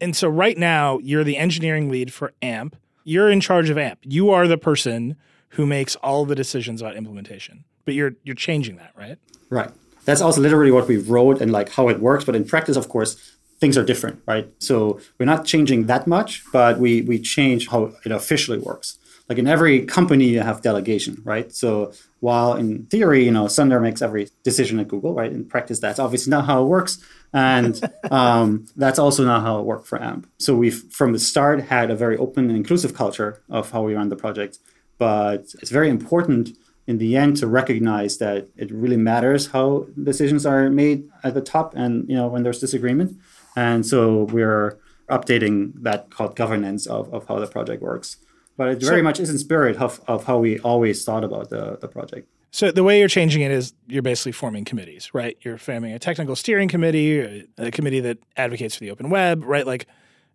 And 0.00 0.16
so 0.16 0.28
right 0.28 0.56
now, 0.56 0.98
you're 0.98 1.24
the 1.24 1.36
engineering 1.36 1.90
lead 1.90 2.12
for 2.12 2.32
AMP. 2.42 2.76
You're 3.04 3.30
in 3.30 3.40
charge 3.40 3.70
of 3.70 3.78
AMP. 3.78 4.00
You 4.02 4.30
are 4.30 4.48
the 4.48 4.58
person 4.58 5.16
who 5.56 5.66
makes 5.66 5.96
all 5.96 6.26
the 6.26 6.34
decisions 6.34 6.82
about 6.82 6.96
implementation. 6.96 7.64
But 7.84 7.94
you're 7.94 8.14
you're 8.24 8.36
changing 8.36 8.76
that, 8.76 8.92
right? 8.96 9.18
Right. 9.50 9.70
That's 10.04 10.20
also 10.20 10.40
literally 10.40 10.70
what 10.70 10.86
we 10.86 10.98
wrote 10.98 11.40
and 11.40 11.50
like 11.50 11.70
how 11.70 11.88
it 11.88 11.98
works. 11.98 12.24
But 12.24 12.36
in 12.36 12.44
practice, 12.44 12.76
of 12.76 12.88
course, 12.88 13.16
things 13.58 13.76
are 13.76 13.84
different, 13.84 14.20
right? 14.26 14.48
So 14.58 15.00
we're 15.18 15.26
not 15.26 15.44
changing 15.44 15.86
that 15.86 16.06
much, 16.06 16.44
but 16.52 16.78
we 16.78 17.02
we 17.02 17.18
change 17.18 17.68
how 17.68 17.92
it 18.04 18.12
officially 18.12 18.58
works 18.58 18.98
like 19.28 19.38
in 19.38 19.46
every 19.46 19.84
company 19.84 20.26
you 20.26 20.40
have 20.40 20.62
delegation 20.62 21.20
right 21.24 21.52
so 21.52 21.92
while 22.20 22.54
in 22.54 22.86
theory 22.86 23.24
you 23.24 23.30
know 23.30 23.44
sundar 23.44 23.80
makes 23.80 24.02
every 24.02 24.28
decision 24.42 24.78
at 24.78 24.88
google 24.88 25.14
right 25.14 25.32
in 25.32 25.44
practice 25.44 25.78
that's 25.78 25.98
obviously 25.98 26.30
not 26.30 26.44
how 26.44 26.62
it 26.62 26.66
works 26.66 26.98
and 27.32 27.80
um, 28.10 28.66
that's 28.76 28.98
also 28.98 29.24
not 29.24 29.42
how 29.42 29.58
it 29.58 29.64
worked 29.64 29.86
for 29.86 30.00
amp 30.02 30.28
so 30.38 30.54
we've 30.54 30.84
from 30.90 31.12
the 31.12 31.18
start 31.18 31.60
had 31.60 31.90
a 31.90 31.96
very 31.96 32.16
open 32.16 32.48
and 32.48 32.56
inclusive 32.56 32.94
culture 32.94 33.42
of 33.48 33.70
how 33.70 33.82
we 33.82 33.94
run 33.94 34.08
the 34.08 34.16
project 34.16 34.58
but 34.98 35.54
it's 35.60 35.70
very 35.70 35.88
important 35.88 36.56
in 36.86 36.98
the 36.98 37.16
end 37.16 37.36
to 37.38 37.46
recognize 37.46 38.18
that 38.18 38.48
it 38.56 38.70
really 38.70 38.96
matters 38.96 39.48
how 39.48 39.86
decisions 40.02 40.46
are 40.46 40.70
made 40.70 41.08
at 41.24 41.34
the 41.34 41.40
top 41.40 41.74
and 41.74 42.08
you 42.08 42.16
know 42.16 42.28
when 42.28 42.42
there's 42.42 42.60
disagreement 42.60 43.18
and 43.56 43.84
so 43.84 44.24
we're 44.24 44.78
updating 45.10 45.72
that 45.82 46.10
called 46.10 46.36
governance 46.36 46.86
of, 46.86 47.12
of 47.12 47.26
how 47.28 47.38
the 47.38 47.46
project 47.46 47.82
works 47.82 48.18
but 48.56 48.68
it 48.68 48.82
very 48.82 49.00
so, 49.00 49.04
much 49.04 49.20
is 49.20 49.30
in 49.30 49.38
spirit 49.38 49.76
of, 49.76 50.00
of 50.08 50.24
how 50.24 50.38
we 50.38 50.58
always 50.60 51.04
thought 51.04 51.24
about 51.24 51.50
the, 51.50 51.78
the 51.80 51.88
project. 51.88 52.28
So 52.50 52.70
the 52.70 52.82
way 52.82 52.98
you're 52.98 53.08
changing 53.08 53.42
it 53.42 53.50
is 53.50 53.74
you're 53.86 54.02
basically 54.02 54.32
forming 54.32 54.64
committees, 54.64 55.12
right? 55.12 55.36
You're 55.42 55.58
forming 55.58 55.92
a 55.92 55.98
technical 55.98 56.34
steering 56.36 56.68
committee, 56.68 57.46
a 57.58 57.70
committee 57.70 58.00
that 58.00 58.18
advocates 58.36 58.76
for 58.76 58.80
the 58.80 58.90
open 58.90 59.10
web, 59.10 59.44
right? 59.44 59.66
Like 59.66 59.86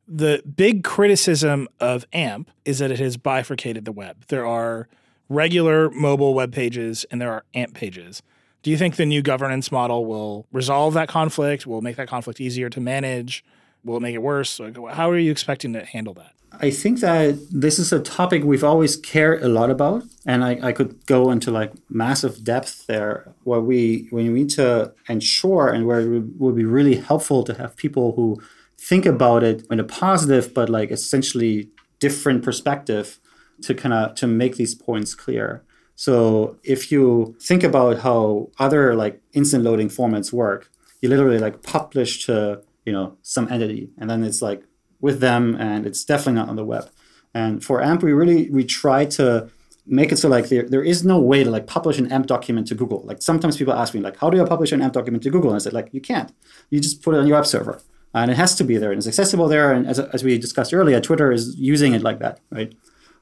the 0.07 0.43
big 0.43 0.83
criticism 0.83 1.67
of 1.79 2.05
AMP 2.13 2.49
is 2.65 2.79
that 2.79 2.91
it 2.91 2.99
has 2.99 3.17
bifurcated 3.17 3.85
the 3.85 3.91
web. 3.91 4.25
There 4.27 4.45
are 4.45 4.87
regular 5.29 5.89
mobile 5.89 6.33
web 6.33 6.51
pages 6.51 7.05
and 7.09 7.21
there 7.21 7.31
are 7.31 7.43
AMP 7.53 7.73
pages. 7.73 8.21
Do 8.63 8.69
you 8.69 8.77
think 8.77 8.95
the 8.95 9.05
new 9.05 9.21
governance 9.21 9.71
model 9.71 10.05
will 10.05 10.45
resolve 10.51 10.93
that 10.93 11.07
conflict? 11.07 11.65
Will 11.65 11.81
make 11.81 11.95
that 11.95 12.07
conflict 12.07 12.39
easier 12.39 12.69
to 12.69 12.79
manage? 12.79 13.43
Will 13.83 13.97
it 13.97 14.01
make 14.01 14.13
it 14.13 14.21
worse? 14.21 14.59
How 14.91 15.09
are 15.09 15.17
you 15.17 15.31
expecting 15.31 15.73
to 15.73 15.83
handle 15.85 16.13
that? 16.15 16.33
I 16.59 16.69
think 16.69 16.99
that 16.99 17.39
this 17.49 17.79
is 17.79 17.93
a 17.93 17.99
topic 18.01 18.43
we've 18.43 18.63
always 18.63 18.97
cared 18.97 19.41
a 19.41 19.47
lot 19.47 19.69
about, 19.69 20.03
and 20.25 20.43
I, 20.43 20.59
I 20.61 20.71
could 20.73 21.05
go 21.05 21.31
into 21.31 21.49
like 21.49 21.71
massive 21.89 22.43
depth 22.43 22.87
there, 22.87 23.33
where 23.45 23.61
we 23.61 24.09
we 24.11 24.27
need 24.27 24.49
to 24.51 24.93
ensure 25.07 25.69
and 25.69 25.87
where 25.87 26.01
it 26.01 26.23
would 26.37 26.55
be 26.55 26.65
really 26.65 26.97
helpful 26.97 27.43
to 27.45 27.53
have 27.53 27.77
people 27.77 28.13
who 28.15 28.41
think 28.81 29.05
about 29.05 29.43
it 29.43 29.63
in 29.69 29.79
a 29.79 29.83
positive 29.83 30.53
but 30.53 30.69
like 30.69 30.91
essentially 30.91 31.69
different 31.99 32.43
perspective 32.43 33.19
to 33.61 33.73
kind 33.75 33.93
of 33.93 34.15
to 34.15 34.27
make 34.27 34.55
these 34.55 34.73
points 34.73 35.13
clear. 35.13 35.63
So 35.95 36.57
if 36.63 36.91
you 36.91 37.35
think 37.39 37.63
about 37.63 37.99
how 37.99 38.49
other 38.57 38.95
like 38.95 39.21
instant 39.33 39.63
loading 39.63 39.87
formats 39.87 40.33
work, 40.33 40.71
you 41.01 41.09
literally 41.09 41.37
like 41.37 41.61
publish 41.61 42.25
to 42.25 42.61
you 42.85 42.93
know 42.93 43.17
some 43.21 43.47
entity, 43.51 43.91
and 43.99 44.09
then 44.09 44.23
it's 44.23 44.41
like 44.41 44.63
with 44.99 45.19
them, 45.19 45.55
and 45.59 45.85
it's 45.85 46.03
definitely 46.03 46.33
not 46.33 46.49
on 46.49 46.55
the 46.55 46.65
web. 46.65 46.89
And 47.33 47.63
for 47.63 47.83
AMP, 47.83 48.01
we 48.01 48.13
really 48.13 48.49
we 48.49 48.63
try 48.63 49.05
to 49.17 49.49
make 49.85 50.11
it 50.11 50.17
so 50.17 50.29
like 50.29 50.49
there, 50.49 50.67
there 50.67 50.83
is 50.83 51.03
no 51.03 51.19
way 51.19 51.43
to 51.43 51.49
like 51.49 51.67
publish 51.67 51.97
an 51.97 52.11
AMP 52.11 52.27
document 52.27 52.67
to 52.67 52.75
Google. 52.75 53.01
Like 53.03 53.21
sometimes 53.21 53.57
people 53.57 53.73
ask 53.73 53.93
me 53.93 53.99
like, 53.99 54.17
how 54.17 54.29
do 54.29 54.41
I 54.41 54.47
publish 54.47 54.71
an 54.71 54.81
AMP 54.81 54.93
document 54.93 55.23
to 55.23 55.29
Google? 55.29 55.51
And 55.51 55.55
I 55.55 55.59
said 55.59 55.73
like, 55.73 55.89
you 55.91 56.01
can't. 56.01 56.31
You 56.69 56.79
just 56.79 57.01
put 57.01 57.15
it 57.15 57.19
on 57.19 57.27
your 57.27 57.37
web 57.37 57.45
server, 57.45 57.81
and 58.13 58.29
it 58.31 58.37
has 58.37 58.55
to 58.55 58.63
be 58.63 58.77
there 58.77 58.91
and 58.91 58.99
it's 58.99 59.07
accessible 59.07 59.47
there. 59.47 59.71
And 59.71 59.87
as, 59.87 59.99
as 59.99 60.23
we 60.23 60.37
discussed 60.37 60.73
earlier, 60.73 60.99
Twitter 60.99 61.31
is 61.31 61.55
using 61.57 61.93
it 61.93 62.01
like 62.01 62.19
that, 62.19 62.39
right? 62.51 62.73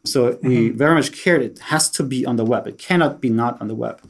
So 0.05 0.33
mm-hmm. 0.33 0.47
we 0.47 0.69
very 0.69 0.95
much 0.95 1.11
cared 1.11 1.41
it 1.41 1.59
has 1.59 1.89
to 1.91 2.03
be 2.03 2.25
on 2.25 2.37
the 2.37 2.45
web. 2.45 2.67
It 2.67 2.77
cannot 2.77 3.21
be 3.21 3.29
not 3.29 3.59
on 3.61 3.67
the 3.67 3.75
web. 3.75 4.01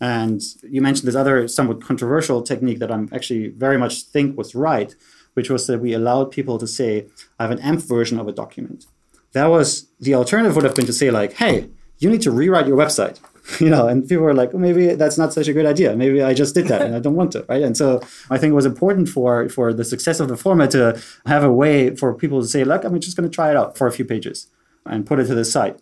And 0.00 0.40
you 0.62 0.80
mentioned 0.80 1.08
this 1.08 1.16
other 1.16 1.48
somewhat 1.48 1.82
controversial 1.82 2.42
technique 2.42 2.78
that 2.78 2.92
I'm 2.92 3.08
actually 3.12 3.48
very 3.48 3.78
much 3.78 4.02
think 4.02 4.36
was 4.38 4.54
right, 4.54 4.94
which 5.34 5.50
was 5.50 5.66
that 5.66 5.80
we 5.80 5.92
allowed 5.92 6.30
people 6.30 6.58
to 6.58 6.66
say, 6.66 7.08
I 7.38 7.44
have 7.44 7.50
an 7.50 7.58
AMP 7.60 7.80
version 7.82 8.18
of 8.18 8.28
a 8.28 8.32
document. 8.32 8.86
That 9.32 9.46
was 9.46 9.88
the 10.00 10.14
alternative 10.14 10.54
would 10.54 10.64
have 10.64 10.76
been 10.76 10.86
to 10.86 10.92
say, 10.92 11.10
like, 11.10 11.34
hey, 11.34 11.68
you 11.98 12.08
need 12.08 12.22
to 12.22 12.30
rewrite 12.30 12.66
your 12.66 12.76
website. 12.76 13.18
you 13.60 13.70
know, 13.70 13.88
and 13.88 14.06
people 14.06 14.24
were 14.24 14.34
like, 14.34 14.52
well, 14.52 14.60
maybe 14.60 14.94
that's 14.94 15.16
not 15.16 15.32
such 15.32 15.48
a 15.48 15.52
good 15.52 15.66
idea. 15.66 15.96
Maybe 15.96 16.22
I 16.22 16.34
just 16.34 16.54
did 16.54 16.68
that 16.68 16.82
and 16.82 16.94
I 16.94 16.98
don't 17.00 17.14
want 17.14 17.32
to, 17.32 17.44
right? 17.48 17.62
And 17.62 17.76
so 17.76 18.00
I 18.30 18.38
think 18.38 18.50
it 18.52 18.54
was 18.54 18.66
important 18.66 19.08
for 19.08 19.48
for 19.48 19.72
the 19.72 19.84
success 19.84 20.20
of 20.20 20.28
the 20.28 20.36
format 20.36 20.70
to 20.72 21.00
have 21.26 21.44
a 21.44 21.52
way 21.52 21.94
for 21.96 22.14
people 22.14 22.40
to 22.42 22.48
say, 22.48 22.64
look, 22.64 22.84
I'm 22.84 22.98
just 23.00 23.16
going 23.16 23.28
to 23.28 23.34
try 23.34 23.50
it 23.50 23.56
out 23.56 23.76
for 23.78 23.86
a 23.86 23.92
few 23.92 24.04
pages 24.04 24.48
and 24.84 25.06
put 25.06 25.18
it 25.18 25.26
to 25.26 25.34
the 25.34 25.44
site. 25.44 25.80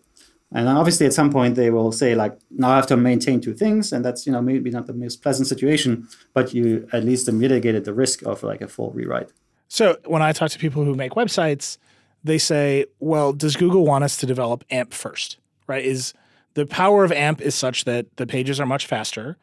And 0.53 0.69
obviously 0.69 1.07
at 1.07 1.13
some 1.13 1.31
point 1.31 1.57
they 1.57 1.71
will 1.71 1.91
say 1.91 2.15
like, 2.15 2.39
now 2.51 2.71
I 2.71 2.77
have 2.77 2.87
to 2.89 2.97
maintain 2.97 3.41
two 3.41 3.55
things, 3.55 3.93
and 3.93 4.05
that's 4.05 4.27
you 4.27 4.33
know 4.33 4.41
maybe 4.41 4.71
not 4.71 4.87
the 4.87 4.95
most 4.95 5.23
pleasant 5.23 5.49
situation, 5.49 6.09
but 6.35 6.55
you 6.55 6.89
at 6.93 7.05
least 7.05 7.31
mitigated 7.33 7.85
the 7.85 7.95
risk 7.95 8.23
of 8.23 8.43
like 8.43 8.61
a 8.61 8.69
full 8.69 8.91
rewrite. 8.93 9.31
So 9.69 9.97
when 10.05 10.23
I 10.23 10.33
talk 10.33 10.51
to 10.51 10.59
people 10.59 10.85
who 10.85 10.95
make 10.95 11.13
websites, 11.13 11.79
they 12.23 12.39
say, 12.39 12.87
well, 13.01 13.33
does 13.33 13.57
Google 13.57 13.85
want 13.85 14.05
us 14.05 14.17
to 14.19 14.27
develop 14.27 14.65
AMP 14.71 14.95
first? 14.95 15.39
Right? 15.67 15.85
Is 15.85 16.15
the 16.57 16.65
power 16.65 17.05
of 17.05 17.13
AMP 17.13 17.43
is 17.43 17.55
such 17.55 17.85
that 17.85 18.17
the 18.17 18.27
pages 18.27 18.59
are 18.59 18.65
much 18.65 18.87
faster. 18.87 19.37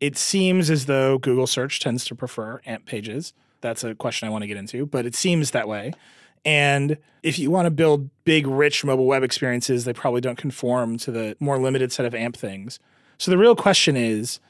It 0.00 0.16
seems 0.16 0.68
as 0.68 0.86
though 0.86 1.16
Google 1.16 1.46
search 1.46 1.78
tends 1.78 2.04
to 2.06 2.14
prefer 2.16 2.60
AMP 2.66 2.86
pages. 2.86 3.32
That's 3.60 3.84
a 3.84 3.94
question 3.94 4.26
I 4.26 4.32
want 4.32 4.42
to 4.42 4.48
get 4.48 4.56
into, 4.56 4.84
but 4.84 5.06
it 5.06 5.14
seems 5.14 5.52
that 5.52 5.68
way. 5.68 5.92
And 6.44 6.98
if 7.22 7.38
you 7.38 7.52
want 7.52 7.66
to 7.66 7.70
build 7.70 8.10
big, 8.24 8.48
rich 8.48 8.84
mobile 8.84 9.06
web 9.06 9.22
experiences, 9.22 9.84
they 9.84 9.92
probably 9.92 10.20
don't 10.20 10.36
conform 10.36 10.98
to 10.98 11.12
the 11.12 11.36
more 11.38 11.56
limited 11.56 11.92
set 11.92 12.04
of 12.04 12.16
AMP 12.16 12.36
things. 12.36 12.80
So 13.16 13.30
the 13.30 13.38
real 13.38 13.54
question 13.54 13.96
is 13.96 14.40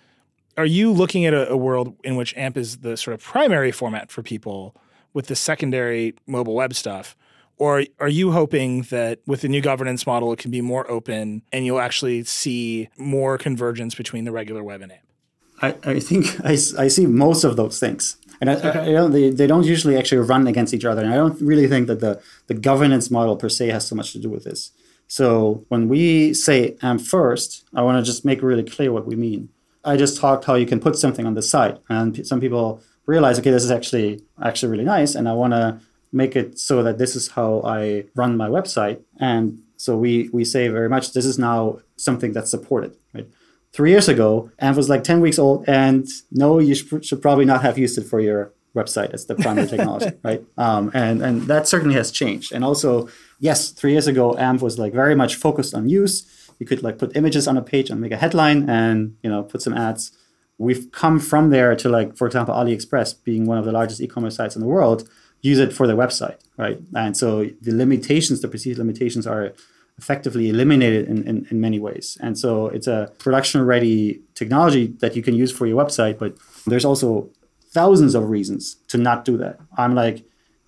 are 0.57 0.65
you 0.65 0.91
looking 0.91 1.27
at 1.27 1.35
a, 1.35 1.51
a 1.51 1.57
world 1.57 1.97
in 2.03 2.17
which 2.17 2.35
AMP 2.35 2.57
is 2.57 2.79
the 2.79 2.97
sort 2.97 3.13
of 3.13 3.23
primary 3.23 3.73
format 3.73 4.11
for 4.11 4.23
people 4.23 4.75
with 5.13 5.27
the 5.27 5.37
secondary 5.37 6.15
mobile 6.27 6.55
web 6.55 6.73
stuff? 6.73 7.15
Or 7.59 7.85
are 7.99 8.09
you 8.09 8.33
hoping 8.33 8.83
that 8.83 9.21
with 9.27 9.41
the 9.41 9.49
new 9.49 9.61
governance 9.61 10.07
model, 10.07 10.33
it 10.33 10.39
can 10.39 10.51
be 10.51 10.61
more 10.61 10.89
open 10.91 11.43
and 11.53 11.65
you'll 11.65 11.81
actually 11.81 12.25
see 12.25 12.89
more 12.99 13.39
convergence 13.39 13.95
between 13.95 14.25
the 14.25 14.33
regular 14.33 14.63
web 14.63 14.83
and 14.83 14.93
AMP? 14.93 15.03
I, 15.63 15.75
I 15.91 16.01
think 16.01 16.39
I, 16.45 16.53
I 16.53 16.89
see 16.89 17.07
most 17.07 17.45
of 17.45 17.57
those 17.57 17.81
things. 17.81 18.19
And 18.41 18.51
I, 18.51 18.55
okay. 18.57 18.81
I, 18.81 18.93
don't, 18.93 19.13
they, 19.13 19.31
they 19.31 19.47
don't 19.47 19.65
usually 19.65 19.97
actually 19.97 20.19
run 20.19 20.47
against 20.47 20.75
each 20.75 20.85
other. 20.85 21.03
And 21.03 21.13
I 21.13 21.17
don't 21.17 21.41
really 21.41 21.67
think 21.67 21.87
that 21.87 22.01
the, 22.01 22.21
the 22.47 22.55
governance 22.55 23.11
model 23.11 23.37
per 23.37 23.49
se 23.49 23.69
has 23.69 23.87
so 23.87 23.97
much 23.97 24.13
to 24.13 24.19
do 24.19 24.29
with 24.29 24.45
this. 24.45 24.73
So 25.09 25.65
when 25.69 25.89
we 25.89 26.35
say 26.35 26.77
AMP 26.83 27.01
first, 27.01 27.65
I 27.75 27.83
want 27.83 28.05
to 28.05 28.09
just 28.09 28.25
make 28.25 28.43
really 28.43 28.65
clear 28.65 28.93
what 28.93 29.07
we 29.07 29.17
mean. 29.17 29.49
I 29.85 29.97
just 29.97 30.19
talked 30.19 30.45
how 30.45 30.55
you 30.55 30.67
can 30.67 30.81
put 30.81 30.97
something 30.97 31.27
on 31.27 31.35
the 31.35 31.43
site, 31.43 31.79
and 31.89 32.27
some 32.27 32.41
people 32.41 32.83
realize, 33.07 33.39
okay, 33.39 33.53
this 33.53 33.63
is 33.63 33.71
actually 33.71 34.21
actually 34.43 34.73
really 34.73 34.85
nice, 34.85 35.15
and 35.15 35.29
I 35.29 35.33
want 35.33 35.53
to 35.53 35.81
make 36.13 36.37
it 36.37 36.59
so 36.59 36.83
that 36.83 36.99
this 36.99 37.17
is 37.17 37.29
how 37.29 37.63
I 37.65 38.05
run 38.15 38.37
my 38.37 38.49
website. 38.49 39.01
And 39.19 39.63
so 39.77 39.97
we 39.97 40.29
we 40.33 40.45
say 40.45 40.69
very 40.69 40.89
much 40.89 41.13
this 41.13 41.27
is 41.27 41.39
now 41.39 41.81
something 41.97 42.33
that's 42.33 42.51
supported, 42.51 42.97
right? 43.15 43.27
Three 43.73 43.91
years 43.91 44.09
ago, 44.09 44.51
AMP 44.59 44.77
was 44.77 44.89
like 44.89 45.05
10 45.05 45.21
weeks 45.21 45.39
old, 45.39 45.69
and 45.69 46.07
no, 46.31 46.59
you 46.59 46.75
should, 46.75 47.05
should 47.05 47.21
probably 47.21 47.45
not 47.45 47.61
have 47.61 47.77
used 47.77 47.99
it 47.99 48.05
for 48.05 48.21
your 48.21 48.53
website 48.75 49.13
as 49.13 49.27
the 49.27 49.35
primary 49.35 49.67
technology, 49.67 50.13
right? 50.25 50.43
Um, 50.57 50.91
and 50.95 51.23
and 51.23 51.43
that 51.43 51.69
certainly 51.69 51.95
has 51.95 52.11
changed. 52.11 52.53
And 52.53 52.65
also, 52.65 53.09
yes, 53.39 53.71
three 53.71 53.93
years 53.93 54.07
ago, 54.07 54.37
AMP 54.39 54.63
was 54.63 54.79
like 54.79 54.93
very 54.93 55.15
much 55.15 55.35
focused 55.35 55.75
on 55.75 55.89
use. 55.89 56.27
You 56.59 56.67
could 56.67 56.83
like 56.83 56.99
put 56.99 57.17
images 57.17 57.47
on 57.47 57.57
a 57.59 57.63
page 57.63 57.91
and 57.91 58.01
make 58.01 58.13
a 58.13 58.17
headline, 58.17 58.69
and 58.71 59.17
you 59.23 59.31
know 59.31 59.43
put 59.43 59.63
some 59.63 59.75
ads. 59.75 60.13
We've 60.59 60.91
come 60.91 61.21
from 61.21 61.51
there 61.51 61.77
to 61.77 61.89
like, 61.91 62.17
for 62.17 62.27
example, 62.27 62.55
AliExpress 62.55 63.23
being 63.25 63.45
one 63.45 63.59
of 63.59 63.67
the 63.67 63.73
largest 63.73 64.01
e-commerce 64.01 64.37
sites 64.37 64.57
in 64.57 64.63
the 64.63 64.67
world 64.67 65.07
use 65.47 65.59
it 65.59 65.73
for 65.73 65.87
their 65.87 65.97
website, 65.97 66.39
right? 66.57 66.79
And 66.95 67.17
so 67.17 67.29
the 67.67 67.75
limitations, 67.83 68.41
the 68.41 68.49
perceived 68.49 68.79
limitations 68.79 69.27
are 69.27 69.53
effectively 69.99 70.49
eliminated 70.49 71.09
in, 71.09 71.27
in, 71.31 71.47
in 71.51 71.61
many 71.61 71.79
ways. 71.79 72.19
And 72.21 72.39
so 72.39 72.69
it's 72.69 72.87
a 72.87 73.13
production 73.19 73.65
ready 73.65 74.21
technology 74.35 74.89
that 75.01 75.17
you 75.17 75.23
can 75.23 75.35
use 75.35 75.51
for 75.51 75.67
your 75.67 75.83
website, 75.83 76.19
but 76.19 76.37
there's 76.67 76.85
also 76.85 77.31
thousands 77.71 78.15
of 78.15 78.29
reasons 78.29 78.77
to 78.89 78.99
not 78.99 79.25
do 79.25 79.37
that. 79.39 79.59
I'm 79.77 79.95
like 79.95 80.25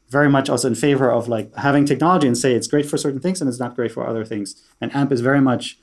very 0.08 0.30
much 0.30 0.48
also 0.48 0.68
in 0.68 0.74
favor 0.74 1.10
of 1.10 1.28
like 1.28 1.54
having 1.56 1.84
technology 1.84 2.26
and 2.26 2.38
say 2.38 2.54
it's 2.54 2.66
great 2.66 2.86
for 2.86 2.96
certain 2.96 3.20
things 3.20 3.40
and 3.40 3.48
it's 3.48 3.60
not 3.60 3.76
great 3.76 3.92
for 3.92 4.06
other 4.06 4.24
things. 4.24 4.62
And 4.80 4.94
AMP 4.94 5.12
is 5.12 5.20
very 5.20 5.40
much 5.40 5.78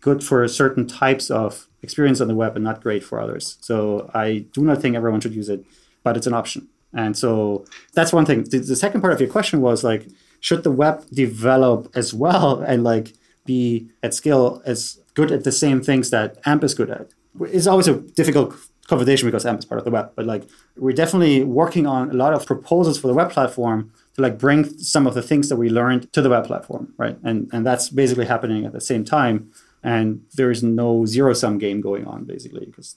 good 0.00 0.22
for 0.22 0.46
certain 0.46 0.86
types 0.86 1.30
of 1.30 1.66
experience 1.82 2.20
on 2.20 2.28
the 2.28 2.34
web 2.34 2.54
and 2.56 2.64
not 2.64 2.82
great 2.82 3.02
for 3.02 3.20
others. 3.20 3.56
So 3.60 4.10
I 4.14 4.46
do 4.52 4.62
not 4.62 4.80
think 4.80 4.94
everyone 4.94 5.20
should 5.20 5.34
use 5.34 5.48
it, 5.48 5.64
but 6.04 6.16
it's 6.16 6.26
an 6.26 6.34
option. 6.34 6.68
And 6.94 7.16
so 7.16 7.64
that's 7.94 8.12
one 8.12 8.24
thing. 8.24 8.44
The, 8.44 8.58
the 8.58 8.76
second 8.76 9.00
part 9.00 9.12
of 9.12 9.20
your 9.20 9.30
question 9.30 9.60
was 9.60 9.82
like, 9.82 10.06
should 10.40 10.62
the 10.62 10.70
web 10.70 11.04
develop 11.10 11.90
as 11.94 12.12
well 12.12 12.60
and 12.60 12.84
like 12.84 13.14
be 13.46 13.88
at 14.02 14.14
scale 14.14 14.62
as 14.64 15.00
good 15.14 15.32
at 15.32 15.44
the 15.44 15.52
same 15.52 15.82
things 15.82 16.10
that 16.10 16.38
AMP 16.46 16.64
is 16.64 16.74
good 16.74 16.90
at? 16.90 17.08
It's 17.40 17.66
always 17.66 17.88
a 17.88 17.94
difficult 17.94 18.54
conversation 18.86 19.28
because 19.28 19.46
AMP 19.46 19.60
is 19.60 19.64
part 19.64 19.78
of 19.78 19.84
the 19.84 19.90
web, 19.90 20.12
but 20.14 20.26
like 20.26 20.44
we're 20.76 20.94
definitely 20.94 21.42
working 21.44 21.86
on 21.86 22.10
a 22.10 22.14
lot 22.14 22.34
of 22.34 22.44
proposals 22.46 22.98
for 22.98 23.08
the 23.08 23.14
web 23.14 23.30
platform 23.30 23.92
to 24.14 24.22
like 24.22 24.38
bring 24.38 24.64
some 24.78 25.06
of 25.06 25.14
the 25.14 25.22
things 25.22 25.48
that 25.48 25.56
we 25.56 25.68
learned 25.68 26.12
to 26.12 26.22
the 26.22 26.30
web 26.30 26.46
platform, 26.46 26.92
right? 26.96 27.16
And 27.24 27.48
and 27.52 27.66
that's 27.66 27.88
basically 27.88 28.26
happening 28.26 28.64
at 28.64 28.72
the 28.72 28.80
same 28.80 29.04
time. 29.04 29.50
And 29.82 30.24
there 30.34 30.50
is 30.50 30.62
no 30.62 31.04
zero 31.06 31.32
sum 31.34 31.58
game 31.58 31.80
going 31.80 32.06
on 32.06 32.24
basically 32.24 32.66
because 32.66 32.96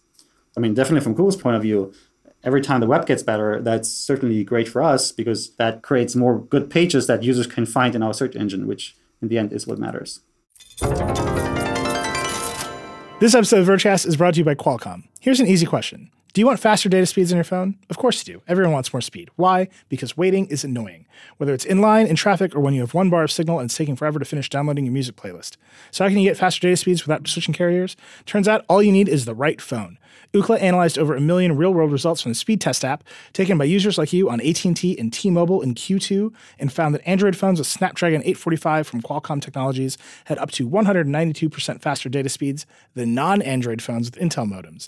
I 0.56 0.60
mean 0.60 0.74
definitely 0.74 1.01
from 1.01 1.13
Google's 1.13 1.38
point 1.38 1.56
of 1.56 1.62
view, 1.62 1.94
every 2.44 2.62
time 2.62 2.79
the 2.79 2.88
web 2.88 3.06
gets 3.06 3.24
better, 3.24 3.62
that's 3.62 3.89
certainly 3.89 4.44
great 4.44 4.67
for 4.67 4.82
us 4.82 5.12
because 5.12 5.56
that 5.56 5.82
creates 5.82 6.15
more 6.15 6.39
good 6.39 6.70
pages 6.70 7.08
that 7.08 7.24
users 7.24 7.48
can 7.48 7.65
find 7.65 7.96
in 7.96 8.03
our 8.03 8.13
search 8.13 8.36
engine, 8.36 8.67
which 8.67 8.96
in 9.22 9.27
the 9.27 9.38
end 9.38 9.53
is 9.53 9.67
what 9.67 9.79
matters. 9.79 10.22
This 13.20 13.34
episode 13.34 13.62
of 13.62 13.67
Vergecast 13.67 14.06
is 14.06 14.15
brought 14.15 14.36
to 14.36 14.39
you 14.39 14.46
by 14.46 14.56
Qualcomm. 14.56 15.03
Here's 15.20 15.39
an 15.39 15.48
easy 15.48 15.65
question. 15.65 16.12
Do 16.38 16.41
you 16.41 16.46
want 16.46 16.60
faster 16.60 16.88
data 16.88 17.08
speeds 17.08 17.32
on 17.32 17.38
your 17.38 17.44
phone? 17.44 17.79
Of 17.89 17.98
course 17.98 18.20
you 18.20 18.36
do. 18.36 18.44
Everyone 18.48 18.72
wants 18.72 18.94
more 18.94 19.01
speed. 19.01 19.32
Why? 19.38 19.70
Because 19.89 20.15
waiting 20.15 20.46
is 20.50 20.63
annoying. 20.63 21.08
Whether 21.38 21.51
it's 21.51 21.65
in 21.65 21.82
line, 21.82 22.06
in 22.06 22.15
traffic, 22.15 22.56
or 22.56 22.60
when 22.60 22.75
you 22.75 22.82
have 22.82 22.94
one 22.94 23.10
bar 23.10 23.24
of 23.24 23.32
signal 23.32 23.58
and 23.58 23.65
it's 23.65 23.75
taking 23.75 23.96
forever 23.96 24.20
to 24.20 24.24
finish 24.24 24.48
downloading 24.48 24.86
your 24.86 24.94
music 24.94 25.15
playlist. 25.15 25.58
So 25.89 26.03
how 26.03 26.10
can 26.10 26.20
you 26.20 26.29
get 26.29 26.38
faster 26.38 26.62
data 26.62 26.77
speeds 26.77 27.08
without 27.08 27.27
switching 27.27 27.56
carriers? 27.56 27.98
Turns 28.27 28.48
out 28.48 28.65
all 28.70 28.84
you 28.84 28.91
need 28.91 29.10
is 29.10 29.25
the 29.25 29.34
right 29.34 29.60
phone. 29.60 29.98
Ookla 30.32 30.62
analyzed 30.62 31.00
over 31.00 31.15
a 31.15 31.20
million 31.20 31.58
real-world 31.58 31.91
results 31.91 32.22
from 32.22 32.34
the 32.34 32.36
speed 32.36 32.62
test 32.62 32.86
app 32.86 33.03
taken 33.34 33.58
by 33.58 33.65
users 33.65 33.98
like 33.98 34.13
you 34.13 34.29
on 34.29 34.39
AT&T 34.39 34.96
and 35.00 35.12
T-Mobile 35.12 35.63
in 35.63 35.74
Q2 35.74 36.32
and 36.60 36.72
found 36.72 36.94
that 36.94 37.08
Android 37.08 37.36
phones 37.36 37.58
with 37.58 37.67
Snapdragon 37.67 38.22
845 38.22 38.86
from 38.86 39.01
Qualcomm 39.01 39.41
Technologies 39.41 39.98
had 40.25 40.38
up 40.38 40.51
to 40.51 40.70
192% 40.70 41.82
faster 41.82 42.10
data 42.10 42.29
speeds 42.29 42.67
than 42.94 43.15
non-Android 43.15 43.82
phones 43.82 44.12
with 44.12 44.22
Intel 44.22 44.48
modems. 44.48 44.88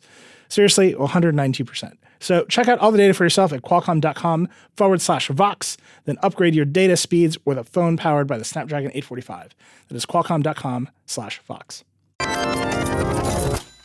Seriously, 0.49 0.93
192%. 0.93 1.93
So 2.19 2.43
check 2.45 2.67
out 2.67 2.79
all 2.79 2.91
the 2.91 2.97
data 2.97 3.13
for 3.13 3.23
yourself 3.23 3.53
at 3.53 3.61
qualcomm.com 3.61 4.49
forward 4.75 5.01
slash 5.01 5.29
Vox, 5.29 5.77
then 6.05 6.17
upgrade 6.21 6.53
your 6.53 6.65
data 6.65 6.97
speeds 6.97 7.37
with 7.45 7.57
a 7.57 7.63
phone 7.63 7.95
powered 7.95 8.27
by 8.27 8.37
the 8.37 8.43
Snapdragon 8.43 8.91
845. 8.91 9.55
That 9.87 9.95
is 9.95 10.05
qualcomm.com 10.05 10.89
slash 11.05 11.39
Vox. 11.47 11.85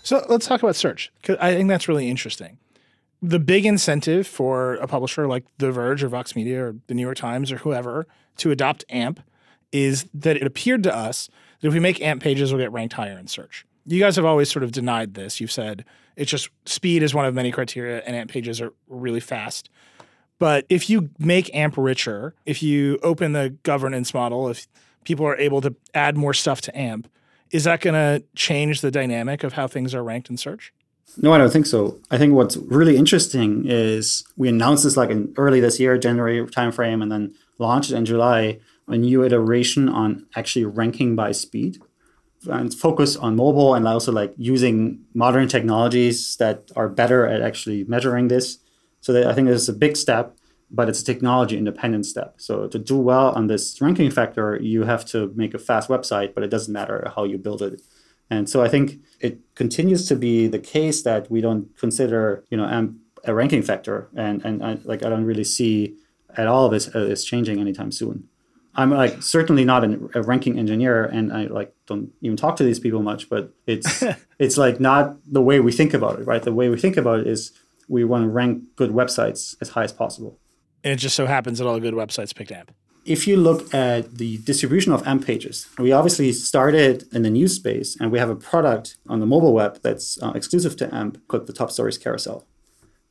So 0.03 0.25
let's 0.29 0.47
talk 0.47 0.63
about 0.63 0.77
search 0.77 1.13
because 1.21 1.39
I 1.41 1.55
think 1.55 1.69
that's 1.69 1.89
really 1.89 2.11
interesting. 2.11 2.59
The 3.23 3.39
big 3.39 3.65
incentive 3.65 4.27
for 4.27 4.75
a 4.75 4.87
publisher 4.87 5.27
like 5.27 5.45
The 5.59 5.73
Verge 5.73 6.03
or 6.05 6.09
Vox 6.09 6.37
Media 6.37 6.63
or 6.63 6.77
the 6.89 6.95
New 6.95 7.03
York 7.03 7.17
Times 7.17 7.51
or 7.51 7.59
whoever 7.59 8.07
to 8.37 8.51
adopt 8.51 8.85
AMP 8.91 9.21
is 9.73 10.07
that 10.13 10.37
it 10.37 10.43
appeared 10.43 10.83
to 10.83 10.95
us 10.95 11.31
that 11.61 11.69
if 11.69 11.75
we 11.75 11.81
make 11.81 12.03
AMP 12.03 12.23
pages, 12.23 12.53
we'll 12.53 12.63
get 12.63 12.73
ranked 12.73 12.95
higher 12.95 13.19
in 13.19 13.29
search. 13.29 13.65
You 13.87 13.99
guys 13.99 14.17
have 14.17 14.25
always 14.27 14.51
sort 14.51 14.63
of 14.63 14.73
denied 14.73 15.15
this. 15.15 15.41
You've 15.41 15.53
said 15.53 15.87
it's 16.17 16.31
just 16.31 16.49
speed 16.65 17.03
is 17.03 17.15
one 17.15 17.25
of 17.27 17.35
many 17.35 17.51
criteria, 17.51 18.03
and 18.07 18.15
AMP 18.15 18.31
pages 18.31 18.61
are 18.61 18.73
really 18.89 19.21
fast. 19.21 19.69
But 20.39 20.67
if 20.69 20.91
you 20.91 21.11
make 21.19 21.55
AMP 21.55 21.77
richer, 21.77 22.35
if 22.45 22.63
you 22.63 22.99
open 23.03 23.33
the 23.33 23.51
governance 23.63 24.13
model, 24.13 24.49
if 24.49 24.67
people 25.05 25.27
are 25.27 25.37
able 25.37 25.61
to 25.61 25.75
add 25.95 26.17
more 26.17 26.35
stuff 26.35 26.61
to 26.63 26.77
AMP, 26.77 27.09
is 27.51 27.65
that 27.65 27.81
going 27.81 27.95
to 27.95 28.25
change 28.35 28.81
the 28.81 28.91
dynamic 28.91 29.45
of 29.45 29.53
how 29.53 29.67
things 29.67 29.95
are 29.95 30.03
ranked 30.03 30.31
in 30.31 30.37
search? 30.37 30.73
No, 31.19 31.33
I 31.33 31.39
don't 31.39 31.53
think 31.53 31.67
so. 31.67 32.01
I 32.11 32.19
think 32.19 32.35
what's 32.35 32.57
really 32.57 32.97
interesting 32.97 33.65
is 33.67 34.25
we 34.37 34.49
announced 34.49 34.83
this 34.85 34.97
like 34.97 35.11
in 35.11 35.33
early 35.37 35.61
this 35.61 35.79
year, 35.79 35.97
January 35.97 36.45
timeframe, 36.47 37.03
and 37.03 37.13
then 37.13 37.35
launched 37.59 37.93
it 37.93 37.97
in 37.97 38.05
July, 38.05 38.59
a 38.89 38.97
new 38.97 39.23
iteration 39.25 39.89
on 39.89 40.27
actually 40.35 40.65
ranking 40.65 41.15
by 41.15 41.31
speed 41.33 41.81
and 42.49 42.73
focus 42.75 43.17
on 43.17 43.37
mobile 43.37 43.75
and 43.75 43.87
also 43.87 44.13
like 44.13 44.35
using 44.37 45.01
modern 45.15 45.49
technologies 45.49 46.37
that 46.37 46.71
are 46.77 46.89
better 46.89 47.27
at 47.27 47.43
actually 47.43 47.85
measuring 47.85 48.29
this. 48.29 48.59
So 49.01 49.13
that 49.13 49.27
I 49.27 49.35
think 49.35 49.49
is 49.49 49.69
a 49.69 49.73
big 49.73 49.97
step 49.97 50.37
but 50.71 50.89
it's 50.89 51.01
a 51.01 51.05
technology 51.05 51.57
independent 51.57 52.07
step. 52.07 52.35
So 52.39 52.67
to 52.69 52.79
do 52.79 52.97
well 52.97 53.31
on 53.31 53.47
this 53.47 53.81
ranking 53.81 54.11
factor, 54.11 54.59
you 54.61 54.85
have 54.85 55.05
to 55.07 55.33
make 55.37 55.55
a 55.55 55.59
fast 55.59 55.89
website, 55.89 56.35
but 56.35 56.43
it 56.43 56.51
doesn't 56.51 56.73
matter 56.73 57.13
how 57.15 57.25
you 57.25 57.39
build 57.39 57.63
it. 57.63 57.81
And 58.31 58.49
so 58.49 58.63
I 58.63 58.69
think 58.69 58.99
it 59.21 59.39
continues 59.55 60.09
to 60.09 60.17
be 60.17 60.49
the 60.49 60.59
case 60.59 61.03
that 61.03 61.31
we 61.31 61.41
don't 61.41 61.77
consider, 61.79 62.45
you 62.51 62.57
know, 62.57 62.95
a 63.25 63.35
ranking 63.35 63.63
factor, 63.63 64.09
and 64.15 64.45
and 64.45 64.63
I, 64.63 64.79
like 64.85 65.03
I 65.03 65.09
don't 65.09 65.25
really 65.25 65.45
see 65.45 65.97
at 66.37 66.47
all 66.47 66.69
this 66.69 66.95
uh, 66.95 66.99
is 66.99 67.25
changing 67.25 67.61
anytime 67.61 67.93
soon. 67.93 68.29
I'm 68.77 68.91
like 68.91 69.23
certainly 69.23 69.65
not 69.65 69.85
an, 69.85 70.11
a 70.15 70.23
ranking 70.23 70.59
engineer, 70.59 71.05
and 71.05 71.33
I 71.33 71.45
like 71.45 71.75
don't 71.87 72.11
even 72.23 72.37
talk 72.37 72.57
to 72.57 72.65
these 72.65 72.81
people 72.81 73.03
much. 73.03 73.29
But 73.29 73.53
it's 73.67 74.03
it's 74.39 74.57
like 74.57 74.81
not 74.81 75.17
the 75.31 75.43
way 75.43 75.61
we 75.61 75.73
think 75.73 75.95
about 75.95 76.19
it, 76.19 76.27
right? 76.27 76.43
The 76.43 76.53
way 76.53 76.69
we 76.69 76.79
think 76.79 76.97
about 76.97 77.21
it 77.21 77.27
is 77.27 77.53
we 77.89 78.05
want 78.05 78.25
to 78.25 78.29
rank 78.29 78.63
good 78.77 78.91
websites 78.91 79.57
as 79.61 79.71
high 79.71 79.85
as 79.85 79.93
possible. 79.93 80.39
And 80.83 80.93
it 80.93 80.97
just 80.97 81.17
so 81.17 81.27
happens 81.27 81.59
that 81.59 81.67
all 81.67 81.75
the 81.75 81.81
good 81.81 81.95
websites 81.95 82.35
picked 82.35 82.53
AMP. 82.53 82.73
If 83.05 83.27
you 83.27 83.37
look 83.37 83.73
at 83.75 84.17
the 84.17 84.39
distribution 84.39 84.93
of 84.93 85.07
AMP 85.07 85.27
pages, 85.27 85.69
we 85.79 85.93
obviously 85.93 86.33
started 86.33 87.05
in 87.13 87.23
the 87.23 87.31
news 87.31 87.55
space, 87.55 87.97
and 88.01 88.11
we 88.11 88.19
have 88.19 88.31
a 88.31 88.37
product 88.37 88.97
on 89.09 89.21
the 89.21 89.27
mobile 89.27 89.53
web 89.53 89.81
that's 89.83 90.21
uh, 90.23 90.33
exclusive 90.35 90.77
to 90.77 90.95
AMP 90.95 91.27
called 91.29 91.47
the 91.47 91.53
Top 91.53 91.71
Stories 91.71 91.99
Carousel. 91.99 92.47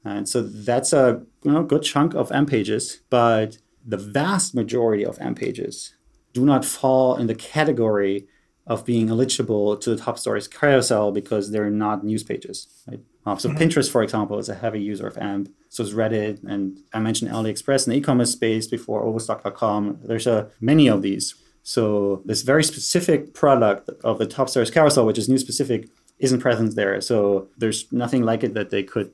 And 0.04 0.28
so 0.28 0.42
that's 0.42 0.94
a 0.94 1.24
you 1.44 1.52
know, 1.52 1.64
good 1.64 1.84
chunk 1.84 2.14
of 2.16 2.32
AMP 2.32 2.50
pages, 2.50 3.02
but 3.10 3.58
the 3.86 3.98
vast 3.98 4.56
majority 4.56 5.06
of 5.06 5.20
AMP 5.20 5.40
pages 5.40 5.94
do 6.34 6.46
not 6.46 6.66
fall 6.66 7.16
in 7.16 7.28
the 7.28 7.36
category 7.36 8.28
of 8.66 8.86
being 8.86 9.10
eligible 9.10 9.76
to 9.78 9.90
the 9.90 10.02
top 10.02 10.18
stories 10.18 10.48
carousel 10.48 11.12
because 11.12 11.52
they're 11.52 11.70
not 11.70 12.04
news 12.04 12.24
pages. 12.24 12.68
Right? 12.88 13.02
Um, 13.26 13.40
so 13.40 13.50
mm-hmm. 13.50 13.58
Pinterest, 13.58 13.90
for 13.90 14.04
example, 14.04 14.40
is 14.40 14.50
a 14.50 14.56
heavy 14.56 14.82
user 14.82 15.08
of 15.08 15.18
AMP. 15.18 15.50
So 15.70 15.84
is 15.84 15.94
Reddit, 15.94 16.44
and 16.44 16.80
I 16.94 17.00
mentioned 17.00 17.32
AliExpress 17.32 17.88
in 17.88 17.92
the 17.92 17.98
e-commerce 17.98 18.32
space 18.32 18.68
before, 18.68 19.04
Overstock.com. 19.04 20.00
There's 20.04 20.28
a, 20.28 20.50
many 20.62 20.88
of 20.88 21.02
these. 21.02 21.36
So 21.64 22.22
this 22.26 22.42
very 22.42 22.64
specific 22.64 23.34
product 23.34 23.90
of 24.04 24.18
the 24.18 24.26
top 24.26 24.50
stories 24.50 24.70
carousel, 24.70 25.06
which 25.06 25.18
is 25.18 25.30
news 25.30 25.42
specific, 25.42 25.90
isn't 26.20 26.42
present 26.42 26.76
there. 26.76 27.00
So 27.02 27.48
there's 27.58 27.92
nothing 27.92 28.24
like 28.24 28.44
it 28.44 28.54
that 28.54 28.70
they 28.70 28.84
could 28.84 29.12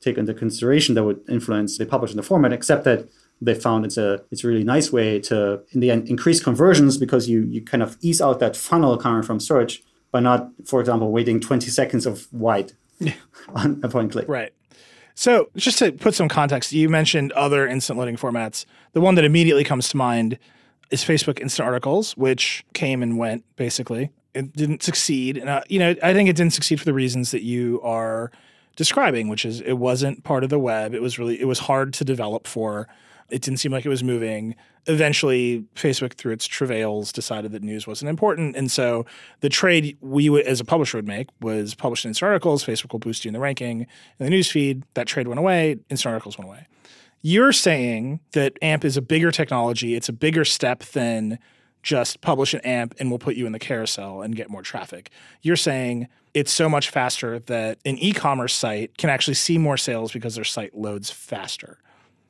take 0.00 0.16
into 0.16 0.32
consideration 0.32 0.94
that 0.94 1.04
would 1.04 1.20
influence 1.28 1.76
the 1.76 1.86
publish 1.86 2.12
in 2.12 2.16
the 2.16 2.22
format, 2.22 2.52
except 2.52 2.84
that 2.84 3.08
they 3.40 3.54
found 3.54 3.84
it's 3.84 3.96
a 3.96 4.22
it's 4.30 4.44
a 4.44 4.48
really 4.48 4.64
nice 4.64 4.92
way 4.92 5.20
to 5.20 5.60
in 5.72 5.80
the 5.80 5.90
end 5.90 6.08
increase 6.08 6.42
conversions 6.42 6.98
because 6.98 7.28
you 7.28 7.42
you 7.42 7.62
kind 7.62 7.82
of 7.82 7.96
ease 8.00 8.20
out 8.20 8.40
that 8.40 8.56
funnel 8.56 8.96
coming 8.96 9.22
from 9.22 9.40
search 9.40 9.82
by 10.10 10.20
not, 10.20 10.48
for 10.64 10.80
example, 10.80 11.12
waiting 11.12 11.40
20 11.40 11.68
seconds 11.68 12.06
of 12.06 12.32
white 12.32 12.72
on 13.54 13.80
a 13.82 13.88
point 13.88 14.12
click. 14.12 14.28
Right. 14.28 14.52
So 15.14 15.50
just 15.56 15.78
to 15.78 15.92
put 15.92 16.14
some 16.14 16.28
context, 16.28 16.72
you 16.72 16.88
mentioned 16.88 17.32
other 17.32 17.66
instant 17.66 17.98
loading 17.98 18.16
formats. 18.16 18.64
The 18.92 19.00
one 19.00 19.16
that 19.16 19.24
immediately 19.24 19.64
comes 19.64 19.88
to 19.88 19.96
mind 19.96 20.38
is 20.90 21.04
Facebook 21.04 21.40
Instant 21.40 21.66
Articles, 21.66 22.16
which 22.16 22.64
came 22.72 23.02
and 23.02 23.18
went 23.18 23.44
basically. 23.56 24.10
It 24.34 24.52
didn't 24.52 24.82
succeed, 24.82 25.36
and 25.36 25.48
uh, 25.48 25.62
you 25.68 25.80
know 25.80 25.94
I 26.02 26.12
think 26.12 26.28
it 26.28 26.36
didn't 26.36 26.52
succeed 26.52 26.78
for 26.78 26.84
the 26.84 26.94
reasons 26.94 27.32
that 27.32 27.42
you 27.42 27.80
are 27.82 28.30
describing, 28.76 29.28
which 29.28 29.44
is 29.44 29.60
it 29.60 29.72
wasn't 29.72 30.22
part 30.22 30.44
of 30.44 30.50
the 30.50 30.58
web. 30.58 30.94
It 30.94 31.02
was 31.02 31.18
really 31.18 31.40
it 31.40 31.46
was 31.46 31.58
hard 31.60 31.92
to 31.94 32.04
develop 32.04 32.46
for. 32.46 32.86
It 33.30 33.42
didn't 33.42 33.58
seem 33.58 33.72
like 33.72 33.84
it 33.84 33.90
was 33.90 34.02
moving. 34.02 34.54
Eventually, 34.86 35.64
Facebook, 35.74 36.14
through 36.14 36.32
its 36.32 36.46
travails, 36.46 37.12
decided 37.12 37.52
that 37.52 37.62
news 37.62 37.86
wasn't 37.86 38.08
important, 38.08 38.56
and 38.56 38.70
so 38.70 39.04
the 39.40 39.48
trade 39.48 39.98
we 40.00 40.30
would, 40.30 40.46
as 40.46 40.60
a 40.60 40.64
publisher 40.64 40.96
would 40.98 41.06
make 41.06 41.28
was 41.40 41.74
publish 41.74 42.04
in 42.04 42.10
instant 42.10 42.28
articles. 42.28 42.64
Facebook 42.64 42.92
will 42.92 43.00
boost 43.00 43.24
you 43.24 43.28
in 43.28 43.34
the 43.34 43.40
ranking 43.40 43.82
in 43.82 44.24
the 44.24 44.30
news 44.30 44.50
feed. 44.50 44.84
That 44.94 45.06
trade 45.06 45.28
went 45.28 45.38
away. 45.38 45.76
Instant 45.90 46.12
articles 46.12 46.38
went 46.38 46.48
away. 46.48 46.66
You're 47.20 47.52
saying 47.52 48.20
that 48.32 48.56
AMP 48.62 48.84
is 48.84 48.96
a 48.96 49.02
bigger 49.02 49.32
technology. 49.32 49.94
It's 49.94 50.08
a 50.08 50.12
bigger 50.12 50.44
step 50.44 50.84
than 50.84 51.38
just 51.82 52.20
publish 52.20 52.54
an 52.54 52.60
AMP 52.60 52.94
and 52.98 53.10
we'll 53.10 53.18
put 53.18 53.36
you 53.36 53.46
in 53.46 53.52
the 53.52 53.58
carousel 53.58 54.22
and 54.22 54.36
get 54.36 54.50
more 54.50 54.62
traffic. 54.62 55.10
You're 55.42 55.56
saying 55.56 56.08
it's 56.34 56.52
so 56.52 56.68
much 56.68 56.90
faster 56.90 57.38
that 57.40 57.78
an 57.84 57.98
e-commerce 57.98 58.54
site 58.54 58.96
can 58.98 59.10
actually 59.10 59.34
see 59.34 59.58
more 59.58 59.76
sales 59.76 60.12
because 60.12 60.34
their 60.34 60.44
site 60.44 60.76
loads 60.76 61.10
faster. 61.10 61.78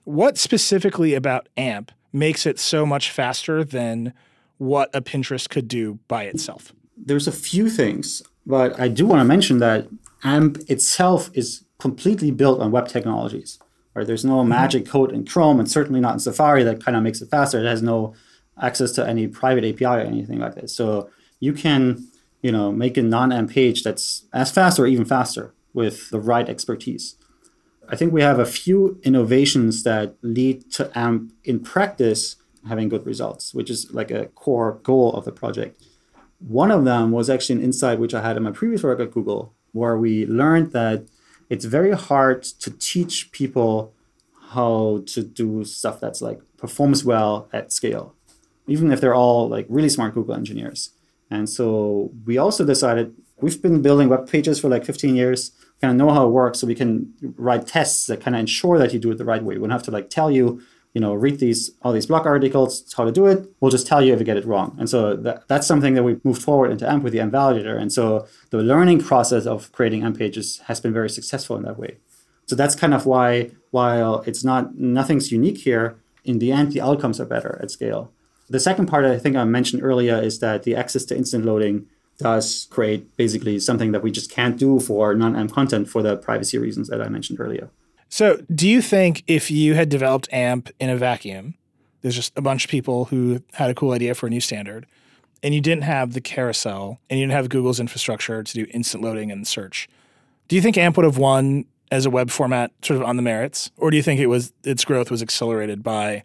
What 0.09 0.39
specifically 0.39 1.13
about 1.13 1.51
AMP 1.59 1.93
makes 2.15 2.47
it 2.47 2.59
so 2.59 2.87
much 2.87 3.11
faster 3.11 3.63
than 3.63 4.15
what 4.57 4.89
a 4.95 5.03
Pinterest 5.03 5.47
could 5.47 5.69
do 5.69 5.99
by 6.09 6.23
itself? 6.23 6.73
There's 6.97 7.29
a 7.29 7.33
few 7.33 7.69
things, 7.69 8.23
but 8.47 8.81
I 8.81 8.89
do 8.89 9.05
want 9.07 9.21
to 9.21 9.25
mention 9.27 9.59
that 9.59 9.87
AMP 10.25 10.61
itself 10.67 11.29
is 11.35 11.63
completely 11.79 12.31
built 12.31 12.59
on 12.63 12.71
web 12.71 12.89
technologies. 12.89 13.59
Right? 13.93 14.07
There's 14.07 14.25
no 14.25 14.39
mm-hmm. 14.39 14.49
magic 14.49 14.87
code 14.87 15.13
in 15.13 15.27
Chrome 15.27 15.61
and 15.61 15.71
certainly 15.71 16.01
not 16.01 16.15
in 16.15 16.21
Safari 16.21 16.63
that 16.63 16.83
kind 16.83 16.97
of 16.97 17.03
makes 17.03 17.21
it 17.21 17.29
faster. 17.29 17.61
It 17.61 17.67
has 17.67 17.83
no 17.83 18.15
access 18.63 18.93
to 18.93 19.07
any 19.07 19.29
private 19.29 19.63
API 19.63 19.85
or 19.85 20.07
anything 20.07 20.39
like 20.39 20.55
that. 20.55 20.71
So 20.71 21.11
you 21.39 21.53
can, 21.53 22.09
you 22.41 22.51
know, 22.51 22.73
make 22.73 22.97
a 22.97 23.03
non-AMP 23.03 23.51
page 23.51 23.83
that's 23.83 24.25
as 24.33 24.51
fast 24.51 24.79
or 24.79 24.87
even 24.87 25.05
faster 25.05 25.53
with 25.75 26.09
the 26.09 26.19
right 26.19 26.49
expertise. 26.49 27.18
I 27.91 27.97
think 27.97 28.13
we 28.13 28.23
have 28.23 28.39
a 28.39 28.45
few 28.45 29.01
innovations 29.03 29.83
that 29.85 30.17
lead 30.23 30.71
to 30.73 30.91
AMP 30.97 31.33
in 31.45 31.61
practice 31.61 32.37
having 32.69 32.89
good 32.89 33.07
results, 33.07 33.55
which 33.55 33.71
is 33.71 33.91
like 33.93 34.11
a 34.11 34.27
core 34.27 34.79
goal 34.83 35.15
of 35.15 35.25
the 35.25 35.33
project. 35.33 35.83
One 36.39 36.71
of 36.71 36.85
them 36.85 37.13
was 37.13 37.31
actually 37.31 37.57
an 37.57 37.65
insight 37.65 37.99
which 37.99 38.15
I 38.15 38.21
had 38.21 38.37
in 38.37 38.43
my 38.43 38.51
previous 38.51 38.83
work 38.83 39.01
at 39.01 39.11
Google, 39.11 39.55
where 39.73 39.97
we 39.97 40.27
learned 40.27 40.73
that 40.73 41.07
it's 41.49 41.65
very 41.65 41.93
hard 41.93 42.43
to 42.43 42.71
teach 42.71 43.33
people 43.33 43.95
how 44.51 45.03
to 45.07 45.23
do 45.23 45.65
stuff 45.65 45.99
that's 45.99 46.21
like 46.21 46.41
performs 46.59 47.05
well 47.05 47.49
at 47.53 47.73
scale, 47.73 48.15
even 48.67 48.93
if 48.93 49.01
they're 49.01 49.15
all 49.15 49.49
like 49.49 49.67
really 49.69 49.89
smart 49.89 50.15
Google 50.15 50.35
engineers. 50.35 50.91
And 51.31 51.49
so 51.49 52.11
we 52.27 52.37
also 52.37 52.65
decided 52.65 53.15
we've 53.41 53.61
been 53.63 53.83
building 53.83 54.09
web 54.09 54.29
pages 54.29 54.61
for 54.61 54.69
like 54.69 54.85
15 54.85 55.17
years 55.17 55.53
kind 55.81 55.91
of 55.93 55.97
know 55.97 56.13
how 56.13 56.27
it 56.27 56.31
works 56.31 56.59
so 56.59 56.67
we 56.67 56.75
can 56.75 57.13
write 57.37 57.67
tests 57.67 58.07
that 58.07 58.21
kind 58.21 58.35
of 58.35 58.41
ensure 58.41 58.79
that 58.79 58.93
you 58.93 58.99
do 58.99 59.11
it 59.11 59.19
the 59.19 59.25
right 59.25 59.43
way. 59.43 59.55
We 59.55 59.61
don't 59.61 59.71
have 59.71 59.83
to 59.85 59.91
like 59.91 60.11
tell 60.11 60.31
you, 60.31 60.61
you 60.93 61.01
know, 61.01 61.15
read 61.15 61.39
these 61.39 61.71
all 61.83 61.93
these 61.93 62.07
blog 62.07 62.27
articles 62.27 62.93
how 62.97 63.05
to 63.05 63.13
do 63.13 63.27
it. 63.27 63.49
We'll 63.61 63.71
just 63.71 63.87
tell 63.87 64.03
you 64.03 64.13
if 64.13 64.19
you 64.19 64.25
get 64.25 64.37
it 64.37 64.45
wrong. 64.45 64.77
And 64.79 64.89
so 64.91 65.15
that, 65.17 65.47
that's 65.49 65.67
something 65.67 65.95
that 65.95 66.03
we 66.03 66.19
moved 66.25 66.43
forward 66.43 66.71
into 66.71 66.89
AMP 66.91 67.05
with 67.05 67.13
the 67.13 67.21
AMP 67.21 67.33
validator. 67.33 67.81
And 67.81 67.93
so 67.93 68.27
the 68.51 68.59
learning 68.59 69.03
process 69.03 69.47
of 69.47 69.71
creating 69.73 70.03
AMP 70.03 70.19
pages 70.19 70.59
has 70.67 70.81
been 70.81 70.93
very 70.93 71.11
successful 71.11 71.57
in 71.57 71.63
that 71.63 71.79
way. 71.79 71.99
So 72.47 72.57
that's 72.57 72.75
kind 72.75 72.95
of 72.95 73.07
why 73.07 73.51
while 73.71 74.23
it's 74.27 74.43
not 74.43 74.77
nothing's 74.77 75.31
unique 75.31 75.59
here, 75.59 75.99
in 76.25 76.39
the 76.41 76.51
end 76.51 76.73
the 76.73 76.81
outcomes 76.81 77.21
are 77.21 77.27
better 77.27 77.59
at 77.63 77.71
scale. 77.71 78.13
The 78.51 78.59
second 78.59 78.87
part 78.87 79.05
I 79.05 79.19
think 79.19 79.37
I 79.37 79.45
mentioned 79.45 79.83
earlier 79.83 80.17
is 80.17 80.41
that 80.41 80.63
the 80.63 80.75
access 80.75 81.05
to 81.07 81.17
instant 81.17 81.45
loading 81.45 81.87
does 82.19 82.67
create 82.71 83.17
basically 83.17 83.61
something 83.61 83.93
that 83.93 84.03
we 84.03 84.11
just 84.11 84.31
can't 84.31 84.59
do 84.59 84.81
for 84.81 85.15
non-AMP 85.15 85.53
content 85.53 85.89
for 85.89 86.03
the 86.03 86.17
privacy 86.17 86.59
reasons 86.59 86.89
that 86.89 87.01
I 87.01 87.09
mentioned 87.09 87.41
earlier. 87.41 87.71
So, 88.09 88.41
do 88.53 88.69
you 88.69 88.83
think 88.83 89.23
if 89.27 89.51
you 89.51 89.75
had 89.75 89.89
developed 89.89 90.29
AMP 90.33 90.71
in 90.81 90.91
a 90.91 90.97
vacuum, 90.97 91.55
there's 92.01 92.17
just 92.17 92.33
a 92.37 92.43
bunch 92.43 92.65
of 92.65 92.71
people 92.71 93.07
who 93.07 93.43
had 93.53 93.71
a 93.71 93.75
cool 93.75 93.93
idea 93.93 94.15
for 94.15 94.27
a 94.27 94.31
new 94.31 94.41
standard, 94.41 94.87
and 95.43 95.55
you 95.55 95.61
didn't 95.61 95.85
have 95.85 96.15
the 96.15 96.21
carousel 96.21 96.99
and 97.09 97.19
you 97.19 97.27
didn't 97.27 97.37
have 97.37 97.49
Google's 97.49 97.79
infrastructure 97.79 98.43
to 98.43 98.55
do 98.55 98.67
instant 98.73 99.05
loading 99.05 99.31
and 99.31 99.47
search, 99.47 99.89
do 100.49 100.57
you 100.57 100.63
think 100.63 100.77
AMP 100.77 100.97
would 100.97 101.05
have 101.05 101.19
won 101.19 101.67
as 101.91 102.07
a 102.07 102.11
web 102.11 102.31
format 102.31 102.71
sort 102.83 103.01
of 103.01 103.07
on 103.07 103.17
the 103.17 103.23
merits, 103.23 103.71
or 103.77 103.91
do 103.91 103.97
you 103.97 104.03
think 104.03 104.21
it 104.21 104.27
was 104.27 104.53
its 104.65 104.85
growth 104.85 105.11
was 105.11 105.23
accelerated 105.23 105.83
by 105.83 106.23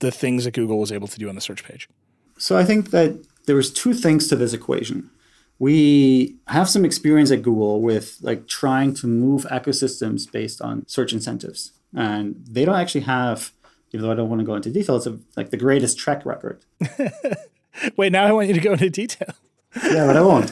the 0.00 0.10
things 0.10 0.44
that 0.44 0.52
Google 0.52 0.78
was 0.78 0.90
able 0.90 1.08
to 1.08 1.18
do 1.18 1.28
on 1.28 1.34
the 1.34 1.40
search 1.40 1.64
page? 1.64 1.88
So 2.38 2.58
I 2.58 2.64
think 2.64 2.90
that 2.90 3.22
there 3.46 3.56
was 3.56 3.72
two 3.72 3.94
things 3.94 4.28
to 4.28 4.36
this 4.36 4.52
equation. 4.52 5.10
We 5.58 6.36
have 6.48 6.68
some 6.68 6.84
experience 6.84 7.30
at 7.30 7.42
Google 7.42 7.80
with 7.80 8.18
like 8.20 8.48
trying 8.48 8.94
to 8.94 9.06
move 9.06 9.44
ecosystems 9.44 10.30
based 10.30 10.60
on 10.60 10.86
search 10.88 11.12
incentives. 11.12 11.72
And 11.94 12.42
they 12.48 12.64
don't 12.64 12.74
actually 12.74 13.02
have, 13.02 13.52
even 13.92 14.06
though 14.06 14.12
I 14.12 14.16
don't 14.16 14.28
want 14.28 14.40
to 14.40 14.46
go 14.46 14.54
into 14.54 14.70
details 14.70 15.06
of 15.06 15.22
like 15.36 15.50
the 15.50 15.56
greatest 15.56 15.98
track 15.98 16.24
record. 16.24 16.64
Wait, 17.96 18.12
now 18.12 18.24
I 18.24 18.32
want 18.32 18.48
you 18.48 18.54
to 18.54 18.60
go 18.60 18.72
into 18.72 18.90
detail. 18.90 19.34
yeah, 19.84 20.06
but 20.06 20.16
I 20.16 20.22
won't. 20.22 20.50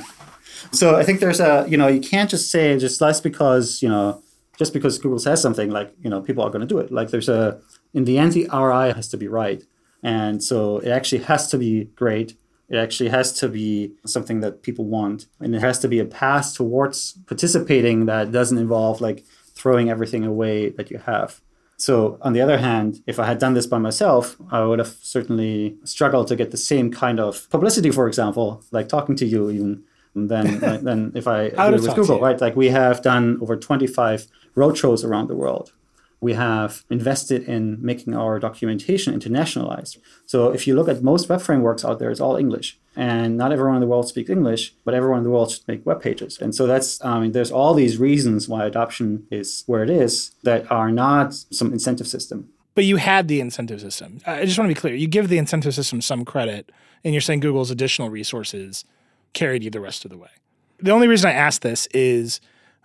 So 0.72 0.96
I 0.96 1.02
think 1.02 1.20
there's 1.20 1.40
a, 1.40 1.66
you 1.68 1.76
know, 1.76 1.88
you 1.88 2.00
can't 2.00 2.30
just 2.30 2.50
say 2.50 2.78
just 2.78 3.00
less 3.00 3.20
because, 3.20 3.82
you 3.82 3.88
know, 3.88 4.22
just 4.58 4.72
because 4.72 4.98
Google 4.98 5.18
says 5.18 5.40
something 5.40 5.70
like, 5.70 5.92
you 6.02 6.10
know, 6.10 6.20
people 6.20 6.44
are 6.44 6.50
going 6.50 6.60
to 6.60 6.66
do 6.66 6.78
it. 6.78 6.92
Like 6.92 7.10
there's 7.10 7.28
a, 7.28 7.60
in 7.94 8.04
the 8.04 8.18
end, 8.18 8.32
the 8.32 8.48
ROI 8.52 8.92
has 8.92 9.08
to 9.08 9.16
be 9.16 9.26
right. 9.26 9.62
And 10.02 10.42
so 10.42 10.78
it 10.78 10.90
actually 10.90 11.22
has 11.24 11.48
to 11.48 11.58
be 11.58 11.84
great. 11.96 12.36
It 12.70 12.76
actually 12.76 13.10
has 13.10 13.32
to 13.40 13.48
be 13.48 13.92
something 14.06 14.40
that 14.40 14.62
people 14.62 14.84
want. 14.84 15.26
And 15.40 15.54
it 15.54 15.60
has 15.60 15.78
to 15.80 15.88
be 15.88 15.98
a 15.98 16.04
path 16.04 16.54
towards 16.54 17.12
participating 17.26 18.06
that 18.06 18.30
doesn't 18.30 18.58
involve 18.58 19.00
like 19.00 19.24
throwing 19.54 19.90
everything 19.90 20.24
away 20.24 20.70
that 20.70 20.90
you 20.90 20.98
have. 20.98 21.40
So, 21.76 22.18
on 22.20 22.34
the 22.34 22.42
other 22.42 22.58
hand, 22.58 23.02
if 23.06 23.18
I 23.18 23.24
had 23.24 23.38
done 23.38 23.54
this 23.54 23.66
by 23.66 23.78
myself, 23.78 24.36
I 24.50 24.62
would 24.62 24.78
have 24.78 24.94
certainly 25.00 25.76
struggled 25.84 26.28
to 26.28 26.36
get 26.36 26.50
the 26.50 26.58
same 26.58 26.90
kind 26.90 27.18
of 27.18 27.48
publicity, 27.48 27.90
for 27.90 28.06
example, 28.06 28.62
like 28.70 28.88
talking 28.88 29.16
to 29.16 29.24
you, 29.24 29.48
even 29.48 29.82
than 30.14 30.58
than 30.84 31.12
if 31.14 31.26
I 31.26 31.48
do 31.48 31.74
it 31.74 31.80
with 31.80 31.94
Google, 31.94 32.20
right? 32.20 32.40
Like 32.40 32.54
we 32.54 32.68
have 32.68 33.02
done 33.02 33.38
over 33.40 33.56
25 33.56 34.26
roadshows 34.56 35.04
around 35.04 35.28
the 35.28 35.34
world 35.34 35.72
we 36.20 36.34
have 36.34 36.84
invested 36.90 37.44
in 37.44 37.78
making 37.80 38.14
our 38.14 38.38
documentation 38.38 39.18
internationalized. 39.18 39.98
So 40.26 40.52
if 40.52 40.66
you 40.66 40.74
look 40.74 40.88
at 40.88 41.02
most 41.02 41.28
web 41.28 41.40
frameworks 41.40 41.84
out 41.84 41.98
there, 41.98 42.10
it's 42.10 42.20
all 42.20 42.36
English. 42.36 42.78
And 42.94 43.36
not 43.36 43.52
everyone 43.52 43.76
in 43.76 43.80
the 43.80 43.86
world 43.86 44.08
speaks 44.08 44.28
English, 44.28 44.74
but 44.84 44.94
everyone 44.94 45.18
in 45.18 45.24
the 45.24 45.30
world 45.30 45.50
should 45.50 45.66
make 45.66 45.86
web 45.86 46.02
pages. 46.02 46.38
And 46.38 46.54
so 46.54 46.66
that's, 46.66 47.02
I 47.02 47.20
mean, 47.20 47.32
there's 47.32 47.50
all 47.50 47.72
these 47.72 47.96
reasons 47.98 48.48
why 48.48 48.66
adoption 48.66 49.26
is 49.30 49.64
where 49.66 49.82
it 49.82 49.90
is 49.90 50.32
that 50.42 50.70
are 50.70 50.90
not 50.90 51.32
some 51.32 51.72
incentive 51.72 52.06
system. 52.06 52.50
But 52.74 52.84
you 52.84 52.96
had 52.96 53.28
the 53.28 53.40
incentive 53.40 53.80
system. 53.80 54.20
I 54.26 54.44
just 54.44 54.58
want 54.58 54.68
to 54.68 54.74
be 54.74 54.80
clear. 54.80 54.94
You 54.94 55.08
give 55.08 55.28
the 55.28 55.38
incentive 55.38 55.74
system 55.74 56.00
some 56.00 56.24
credit, 56.24 56.70
and 57.02 57.14
you're 57.14 57.20
saying 57.20 57.40
Google's 57.40 57.70
additional 57.70 58.10
resources 58.10 58.84
carried 59.32 59.62
you 59.64 59.70
the 59.70 59.80
rest 59.80 60.04
of 60.04 60.10
the 60.10 60.18
way. 60.18 60.30
The 60.78 60.90
only 60.90 61.08
reason 61.08 61.30
I 61.30 61.34
ask 61.34 61.62
this 61.62 61.86
is 61.92 62.40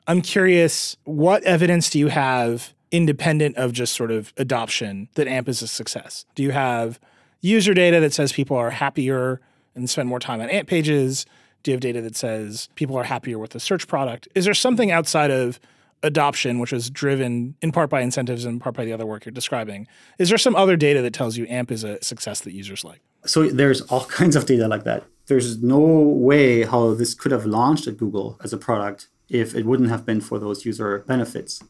I'm 0.08 0.22
curious 0.22 0.98
what 1.04 1.44
evidence 1.44 1.90
do 1.90 2.00
you 2.00 2.08
have 2.08 2.74
independent 2.96 3.56
of 3.58 3.74
just 3.74 3.94
sort 3.94 4.12
of 4.12 4.34
adoption 4.38 5.10
that 5.16 5.28
AMP 5.28 5.50
is 5.50 5.62
a 5.62 5.68
success? 5.68 6.26
Do 6.36 6.44
you 6.44 6.52
have 6.52 7.00
user 7.42 7.74
data 7.74 8.00
that 8.00 8.14
says 8.14 8.32
people 8.32 8.58
are 8.58 8.70
happier 8.70 9.42
and 9.76 9.90
spend 9.90 10.10
more 10.10 10.20
time 10.20 10.42
on 10.42 10.50
AMP 10.50 10.68
pages? 10.68 11.26
Do 11.64 11.72
you 11.72 11.74
have 11.76 11.82
data 11.82 12.02
that 12.02 12.16
says 12.16 12.70
people 12.76 12.96
are 12.98 13.04
happier 13.04 13.40
with 13.40 13.52
the 13.52 13.60
search 13.60 13.88
product? 13.88 14.28
Is 14.36 14.46
there 14.46 14.54
something 14.54 14.92
outside 14.92 15.32
of 15.32 15.60
adoption, 16.04 16.60
which 16.60 16.72
was 16.72 16.90
driven 16.90 17.56
in 17.62 17.72
part 17.72 17.90
by 17.90 18.02
incentives 18.02 18.46
and 18.46 18.54
in 18.54 18.60
part 18.60 18.76
by 18.76 18.86
the 18.86 18.94
other 18.94 19.06
work 19.06 19.26
you're 19.26 19.32
describing? 19.32 19.88
Is 20.20 20.30
there 20.30 20.38
some 20.38 20.56
other 20.56 20.76
data 20.76 21.02
that 21.02 21.14
tells 21.14 21.38
you 21.38 21.46
AMP 21.48 21.72
is 21.72 21.84
a 21.84 22.02
success 22.04 22.42
that 22.42 22.54
users 22.54 22.84
like? 22.84 23.02
So 23.26 23.50
there's 23.50 23.82
all 23.82 24.06
kinds 24.20 24.36
of 24.36 24.46
data 24.46 24.68
like 24.68 24.84
that. 24.84 25.04
There's 25.28 25.62
no 25.62 25.80
way 25.80 26.64
how 26.64 26.94
this 26.94 27.16
could 27.16 27.32
have 27.32 27.46
launched 27.46 27.88
at 27.88 27.98
Google 27.98 28.40
as 28.44 28.54
a 28.54 28.58
product 28.58 29.08
if 29.28 29.56
it 29.56 29.66
wouldn't 29.66 29.90
have 29.90 30.06
been 30.06 30.22
for 30.22 30.38
those 30.38 30.66
user 30.66 31.00
benefits. 31.08 31.64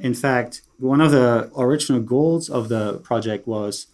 In 0.00 0.14
fact, 0.14 0.62
one 0.78 1.00
of 1.00 1.10
the 1.10 1.50
original 1.56 2.00
goals 2.00 2.48
of 2.48 2.68
the 2.68 2.98
project 2.98 3.46
was 3.46 3.86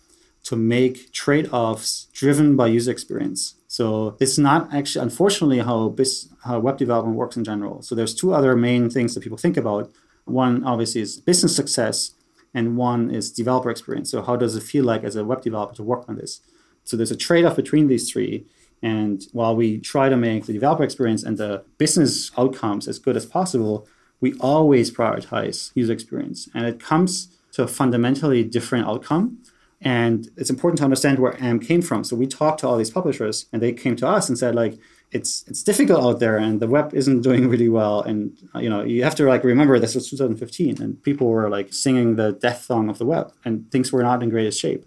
to 0.44 0.56
make 0.56 1.12
trade 1.12 1.48
offs 1.52 2.06
driven 2.12 2.56
by 2.56 2.68
user 2.68 2.92
experience. 2.92 3.56
So 3.66 4.16
it's 4.20 4.38
not 4.38 4.72
actually, 4.72 5.02
unfortunately, 5.02 5.58
how, 5.58 5.88
bis- 5.88 6.28
how 6.44 6.60
web 6.60 6.78
development 6.78 7.16
works 7.16 7.36
in 7.36 7.44
general. 7.44 7.82
So 7.82 7.94
there's 7.94 8.14
two 8.14 8.32
other 8.32 8.54
main 8.56 8.88
things 8.88 9.14
that 9.14 9.22
people 9.22 9.38
think 9.38 9.56
about. 9.56 9.90
One, 10.24 10.64
obviously, 10.64 11.00
is 11.00 11.20
business 11.20 11.54
success, 11.54 12.12
and 12.54 12.76
one 12.76 13.10
is 13.10 13.32
developer 13.32 13.70
experience. 13.70 14.10
So 14.10 14.22
how 14.22 14.36
does 14.36 14.54
it 14.54 14.62
feel 14.62 14.84
like 14.84 15.04
as 15.04 15.16
a 15.16 15.24
web 15.24 15.42
developer 15.42 15.74
to 15.74 15.82
work 15.82 16.04
on 16.08 16.16
this? 16.16 16.40
So 16.84 16.96
there's 16.96 17.10
a 17.10 17.16
trade 17.16 17.44
off 17.44 17.56
between 17.56 17.88
these 17.88 18.10
three. 18.10 18.46
And 18.82 19.24
while 19.32 19.56
we 19.56 19.78
try 19.78 20.08
to 20.08 20.16
make 20.16 20.46
the 20.46 20.52
developer 20.52 20.84
experience 20.84 21.24
and 21.24 21.36
the 21.36 21.64
business 21.76 22.30
outcomes 22.38 22.86
as 22.86 22.98
good 23.00 23.16
as 23.16 23.26
possible, 23.26 23.88
we 24.20 24.34
always 24.40 24.90
prioritize 24.90 25.72
user 25.74 25.92
experience. 25.92 26.48
And 26.54 26.64
it 26.66 26.80
comes 26.80 27.28
to 27.52 27.62
a 27.62 27.68
fundamentally 27.68 28.44
different 28.44 28.86
outcome. 28.86 29.38
And 29.80 30.28
it's 30.36 30.50
important 30.50 30.78
to 30.78 30.84
understand 30.84 31.18
where 31.18 31.40
AMP 31.42 31.62
came 31.64 31.82
from. 31.82 32.02
So 32.04 32.16
we 32.16 32.26
talked 32.26 32.60
to 32.60 32.68
all 32.68 32.76
these 32.76 32.90
publishers 32.90 33.46
and 33.52 33.62
they 33.62 33.72
came 33.72 33.94
to 33.96 34.08
us 34.08 34.28
and 34.28 34.38
said, 34.38 34.54
like, 34.54 34.78
it's 35.12 35.44
it's 35.46 35.62
difficult 35.62 36.04
out 36.04 36.18
there 36.18 36.36
and 36.36 36.60
the 36.60 36.66
web 36.66 36.92
isn't 36.92 37.22
doing 37.22 37.48
really 37.48 37.68
well. 37.68 38.02
And 38.02 38.36
uh, 38.54 38.58
you 38.58 38.68
know, 38.68 38.82
you 38.82 39.04
have 39.04 39.14
to 39.16 39.24
like 39.24 39.44
remember 39.44 39.78
this 39.78 39.94
was 39.94 40.10
2015 40.10 40.82
and 40.82 41.02
people 41.02 41.28
were 41.28 41.48
like 41.48 41.72
singing 41.72 42.16
the 42.16 42.32
death 42.32 42.64
song 42.64 42.88
of 42.88 42.98
the 42.98 43.06
web 43.06 43.32
and 43.44 43.70
things 43.70 43.92
were 43.92 44.02
not 44.02 44.22
in 44.22 44.30
greatest 44.30 44.60
shape. 44.60 44.84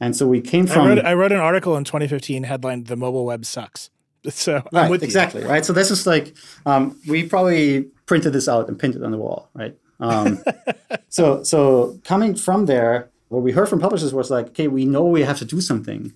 And 0.00 0.16
so 0.16 0.26
we 0.26 0.40
came 0.40 0.66
from 0.66 0.86
I 0.86 0.88
wrote, 0.88 1.04
I 1.04 1.14
wrote 1.14 1.32
an 1.32 1.38
article 1.38 1.76
in 1.76 1.84
2015 1.84 2.44
headlined 2.44 2.86
The 2.86 2.96
Mobile 2.96 3.26
Web 3.26 3.44
Sucks. 3.44 3.90
So 4.30 4.62
right, 4.72 5.02
exactly, 5.02 5.44
right? 5.44 5.64
So 5.64 5.72
this 5.72 5.90
is 5.90 6.06
like 6.06 6.34
um, 6.66 6.98
we 7.08 7.26
probably 7.26 7.84
printed 8.06 8.32
this 8.32 8.48
out 8.48 8.68
and 8.68 8.78
pinned 8.78 8.94
it 8.94 9.02
on 9.02 9.12
the 9.12 9.18
wall, 9.18 9.48
right? 9.54 9.74
Um, 9.98 10.42
so 11.08 11.42
so 11.42 11.98
coming 12.04 12.34
from 12.34 12.66
there, 12.66 13.08
what 13.28 13.42
we 13.42 13.52
heard 13.52 13.68
from 13.68 13.80
publishers 13.80 14.12
was 14.12 14.30
like, 14.30 14.48
okay, 14.48 14.68
we 14.68 14.84
know 14.84 15.04
we 15.04 15.22
have 15.22 15.38
to 15.38 15.44
do 15.44 15.60
something, 15.60 16.12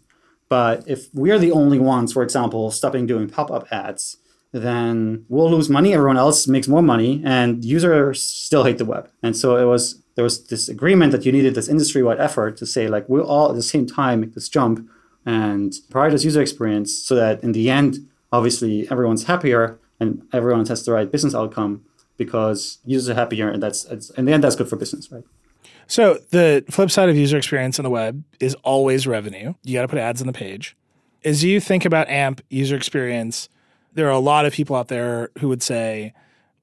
but 0.49 0.85
if 0.87 1.09
we're 1.15 1.39
the 1.39 1.53
only 1.53 1.79
ones, 1.79 2.13
for 2.13 2.23
example, 2.23 2.71
stopping 2.71 3.07
doing 3.07 3.29
pop-up 3.29 3.67
ads, 3.71 4.19
then 4.53 5.25
we'll 5.29 5.51
lose 5.51 5.69
money. 5.69 5.95
Everyone 5.95 6.17
else 6.17 6.47
makes 6.47 6.69
more 6.69 6.83
money, 6.83 7.23
and 7.25 7.65
users 7.65 8.23
still 8.23 8.65
hate 8.65 8.79
the 8.79 8.85
web. 8.85 9.11
And 9.23 9.37
so 9.37 9.57
it 9.57 9.65
was 9.65 10.01
there 10.15 10.25
was 10.25 10.47
this 10.47 10.69
agreement 10.69 11.13
that 11.13 11.25
you 11.25 11.33
needed 11.33 11.55
this 11.55 11.69
industry-wide 11.69 12.21
effort 12.21 12.57
to 12.59 12.67
say 12.67 12.87
like 12.87 13.09
we'll 13.09 13.27
all 13.27 13.49
at 13.49 13.57
the 13.57 13.63
same 13.63 13.87
time 13.87 14.21
make 14.21 14.35
this 14.35 14.49
jump 14.49 14.89
and 15.27 15.73
prioritize 15.91 16.25
user 16.25 16.43
experience 16.43 16.97
so 16.97 17.15
that 17.15 17.43
in 17.43 17.53
the 17.53 17.71
end, 17.71 18.07
obviously 18.33 18.91
everyone's 18.91 19.25
happier 19.25 19.79
and 20.01 20.27
everyone 20.33 20.67
has 20.67 20.85
the 20.85 20.93
right 20.93 21.11
business 21.11 21.35
outcome 21.35 21.85
because 22.17 22.79
users 22.85 23.11
are 23.11 23.15
happier, 23.15 23.49
and 23.49 23.63
that's 23.63 23.85
in 23.85 24.25
the 24.25 24.33
end 24.33 24.45
that's 24.45 24.57
good 24.57 24.69
for 24.69 24.77
business, 24.77 25.11
right? 25.11 25.25
So 25.87 26.19
the 26.31 26.65
flip 26.71 26.91
side 26.91 27.09
of 27.09 27.17
user 27.17 27.37
experience 27.37 27.79
on 27.79 27.83
the 27.83 27.91
web 27.91 28.25
is 28.41 28.55
always 28.63 29.07
revenue. 29.07 29.55
You 29.63 29.75
got 29.75 29.83
to 29.83 29.89
put 29.89 29.99
ads 29.99 30.21
on 30.21 30.27
the 30.27 30.33
page. 30.33 30.77
As 31.25 31.43
you 31.43 31.61
think 31.61 31.85
about 31.85 32.09
AMP 32.09 32.41
user 32.51 32.77
experience, 32.77 33.49
there 33.93 34.07
are 34.07 34.13
a 34.13 34.19
lot 34.19 34.47
of 34.47 34.53
people 34.53 34.77
out 34.77 34.89
there 34.89 35.31
who 35.39 35.49
would 35.49 35.63
say 35.63 36.13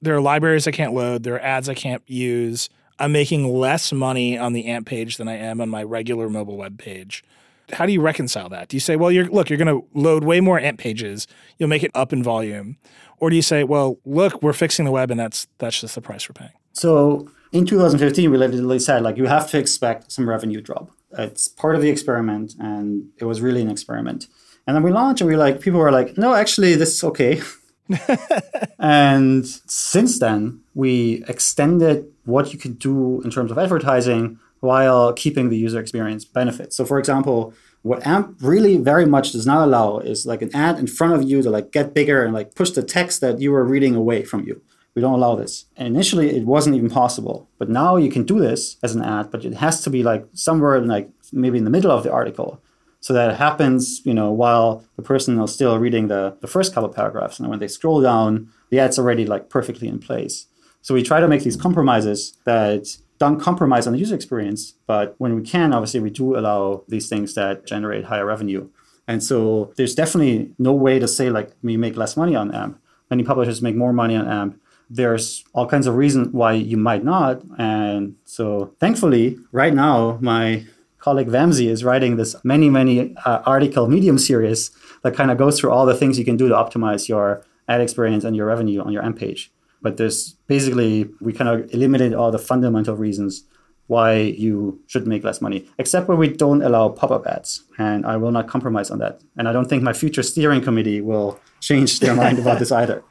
there 0.00 0.14
are 0.16 0.20
libraries 0.20 0.66
I 0.66 0.72
can't 0.72 0.94
load, 0.94 1.22
there 1.22 1.34
are 1.34 1.40
ads 1.40 1.68
I 1.68 1.74
can't 1.74 2.02
use. 2.06 2.68
I'm 2.98 3.12
making 3.12 3.48
less 3.48 3.92
money 3.92 4.38
on 4.38 4.52
the 4.52 4.66
AMP 4.66 4.86
page 4.86 5.16
than 5.16 5.28
I 5.28 5.36
am 5.36 5.60
on 5.60 5.68
my 5.68 5.82
regular 5.82 6.28
mobile 6.28 6.56
web 6.56 6.78
page. 6.78 7.24
How 7.72 7.86
do 7.86 7.92
you 7.92 8.00
reconcile 8.00 8.48
that? 8.50 8.68
Do 8.68 8.76
you 8.76 8.80
say, 8.80 8.96
well, 8.96 9.10
you're 9.10 9.26
look, 9.26 9.48
you're 9.48 9.58
going 9.58 9.80
to 9.80 9.86
load 9.94 10.24
way 10.24 10.40
more 10.40 10.58
AMP 10.58 10.78
pages, 10.78 11.26
you'll 11.58 11.68
make 11.68 11.82
it 11.82 11.90
up 11.94 12.12
in 12.12 12.22
volume, 12.22 12.76
or 13.18 13.30
do 13.30 13.36
you 13.36 13.42
say, 13.42 13.64
well, 13.64 13.98
look, 14.04 14.42
we're 14.42 14.52
fixing 14.52 14.84
the 14.84 14.90
web, 14.90 15.10
and 15.10 15.18
that's 15.18 15.46
that's 15.58 15.80
just 15.80 15.94
the 15.94 16.00
price 16.00 16.28
we're 16.28 16.34
paying? 16.34 16.52
So 16.72 17.30
in 17.52 17.66
2015, 17.66 18.30
we 18.30 18.36
literally 18.36 18.78
said 18.78 19.02
like 19.02 19.16
you 19.16 19.26
have 19.26 19.48
to 19.50 19.58
expect 19.58 20.12
some 20.12 20.28
revenue 20.28 20.60
drop. 20.60 20.90
It's 21.18 21.48
part 21.48 21.74
of 21.76 21.82
the 21.82 21.90
experiment, 21.90 22.54
and 22.58 23.08
it 23.18 23.24
was 23.24 23.40
really 23.40 23.62
an 23.62 23.70
experiment. 23.70 24.26
And 24.66 24.76
then 24.76 24.82
we 24.82 24.90
launched, 24.90 25.20
and 25.20 25.30
we 25.30 25.36
like 25.36 25.60
people 25.60 25.80
were 25.80 25.92
like, 25.92 26.16
no, 26.16 26.34
actually, 26.34 26.74
this 26.74 26.94
is 26.94 27.04
okay. 27.04 27.40
and 28.78 29.46
since 29.46 30.18
then, 30.18 30.60
we 30.74 31.24
extended 31.28 32.10
what 32.24 32.52
you 32.52 32.58
could 32.58 32.78
do 32.78 33.20
in 33.22 33.30
terms 33.30 33.50
of 33.50 33.58
advertising 33.58 34.38
while 34.62 35.12
keeping 35.12 35.48
the 35.48 35.56
user 35.56 35.80
experience 35.80 36.24
benefits. 36.24 36.76
So, 36.76 36.84
for 36.84 37.00
example, 37.00 37.52
what 37.82 38.06
AMP 38.06 38.36
really 38.40 38.76
very 38.76 39.04
much 39.04 39.32
does 39.32 39.44
not 39.44 39.66
allow 39.66 39.98
is 39.98 40.24
like 40.24 40.40
an 40.40 40.54
ad 40.54 40.78
in 40.78 40.86
front 40.86 41.14
of 41.14 41.28
you 41.28 41.42
to 41.42 41.50
like 41.50 41.72
get 41.72 41.94
bigger 41.94 42.24
and 42.24 42.32
like 42.32 42.54
push 42.54 42.70
the 42.70 42.82
text 42.82 43.20
that 43.22 43.40
you 43.40 43.50
were 43.50 43.64
reading 43.64 43.96
away 43.96 44.22
from 44.22 44.46
you. 44.46 44.62
We 44.94 45.02
don't 45.02 45.14
allow 45.14 45.34
this. 45.34 45.64
And 45.76 45.88
initially, 45.88 46.36
it 46.36 46.46
wasn't 46.46 46.76
even 46.76 46.90
possible, 46.90 47.48
but 47.58 47.68
now 47.68 47.96
you 47.96 48.08
can 48.08 48.22
do 48.22 48.38
this 48.38 48.76
as 48.84 48.94
an 48.94 49.02
ad, 49.02 49.32
but 49.32 49.44
it 49.44 49.54
has 49.54 49.80
to 49.82 49.90
be 49.90 50.04
like 50.04 50.26
somewhere 50.32 50.76
in 50.76 50.86
like 50.86 51.10
maybe 51.32 51.58
in 51.58 51.64
the 51.64 51.70
middle 51.70 51.90
of 51.90 52.04
the 52.04 52.12
article 52.12 52.62
so 53.00 53.12
that 53.14 53.32
it 53.32 53.36
happens, 53.36 54.00
you 54.04 54.14
know, 54.14 54.30
while 54.30 54.84
the 54.94 55.02
person 55.02 55.40
is 55.40 55.52
still 55.52 55.76
reading 55.76 56.06
the, 56.06 56.36
the 56.40 56.46
first 56.46 56.72
couple 56.72 56.88
paragraphs. 56.88 57.40
And 57.40 57.48
when 57.48 57.58
they 57.58 57.66
scroll 57.66 58.00
down, 58.00 58.48
the 58.70 58.78
ad's 58.78 58.96
already 58.96 59.26
like 59.26 59.50
perfectly 59.50 59.88
in 59.88 59.98
place. 59.98 60.46
So 60.82 60.94
we 60.94 61.02
try 61.02 61.18
to 61.18 61.26
make 61.26 61.42
these 61.42 61.56
compromises 61.56 62.38
that 62.44 62.96
don't 63.22 63.38
compromise 63.38 63.86
on 63.86 63.92
the 63.92 64.00
user 64.00 64.16
experience, 64.16 64.74
but 64.84 65.14
when 65.18 65.36
we 65.36 65.42
can, 65.42 65.72
obviously 65.72 66.00
we 66.00 66.10
do 66.10 66.36
allow 66.36 66.82
these 66.88 67.08
things 67.08 67.34
that 67.34 67.64
generate 67.64 68.06
higher 68.06 68.26
revenue. 68.26 68.68
And 69.06 69.22
so 69.22 69.72
there's 69.76 69.94
definitely 69.94 70.52
no 70.58 70.72
way 70.72 70.98
to 70.98 71.06
say 71.06 71.30
like 71.30 71.52
we 71.62 71.76
make 71.76 71.96
less 71.96 72.16
money 72.16 72.34
on 72.34 72.52
AMP. 72.52 72.80
Many 73.10 73.22
publishers 73.22 73.62
make 73.62 73.76
more 73.76 73.92
money 73.92 74.16
on 74.16 74.26
AMP. 74.26 74.60
There's 74.90 75.44
all 75.52 75.68
kinds 75.68 75.86
of 75.86 75.94
reasons 75.94 76.32
why 76.32 76.54
you 76.54 76.76
might 76.76 77.04
not. 77.04 77.42
And 77.58 78.16
so 78.24 78.74
thankfully, 78.80 79.38
right 79.52 79.72
now, 79.72 80.18
my 80.20 80.66
colleague 80.98 81.28
Vamsi 81.28 81.68
is 81.68 81.84
writing 81.84 82.16
this 82.16 82.34
many, 82.42 82.68
many 82.70 83.14
uh, 83.24 83.42
article 83.46 83.86
Medium 83.86 84.18
series 84.18 84.72
that 85.04 85.14
kind 85.14 85.30
of 85.30 85.38
goes 85.38 85.60
through 85.60 85.70
all 85.70 85.86
the 85.86 85.94
things 85.94 86.18
you 86.18 86.24
can 86.24 86.36
do 86.36 86.48
to 86.48 86.54
optimize 86.56 87.08
your 87.08 87.44
ad 87.68 87.80
experience 87.80 88.24
and 88.24 88.34
your 88.34 88.46
revenue 88.46 88.80
on 88.82 88.92
your 88.92 89.04
AMP 89.04 89.18
page. 89.20 89.52
But 89.82 89.96
there's 89.96 90.34
basically, 90.46 91.08
we 91.20 91.32
kind 91.32 91.50
of 91.50 91.72
eliminated 91.74 92.14
all 92.14 92.30
the 92.30 92.38
fundamental 92.38 92.96
reasons 92.96 93.44
why 93.88 94.14
you 94.14 94.80
should 94.86 95.06
make 95.06 95.24
less 95.24 95.40
money, 95.40 95.68
except 95.78 96.08
where 96.08 96.16
we 96.16 96.28
don't 96.28 96.62
allow 96.62 96.88
pop 96.88 97.10
up 97.10 97.26
ads. 97.26 97.64
And 97.78 98.06
I 98.06 98.16
will 98.16 98.30
not 98.30 98.46
compromise 98.48 98.90
on 98.90 98.98
that. 99.00 99.20
And 99.36 99.48
I 99.48 99.52
don't 99.52 99.68
think 99.68 99.82
my 99.82 99.92
future 99.92 100.22
steering 100.22 100.62
committee 100.62 101.00
will 101.00 101.38
change 101.60 102.00
their 102.00 102.14
mind 102.14 102.38
about 102.38 102.58
this 102.58 102.72
either. 102.72 103.02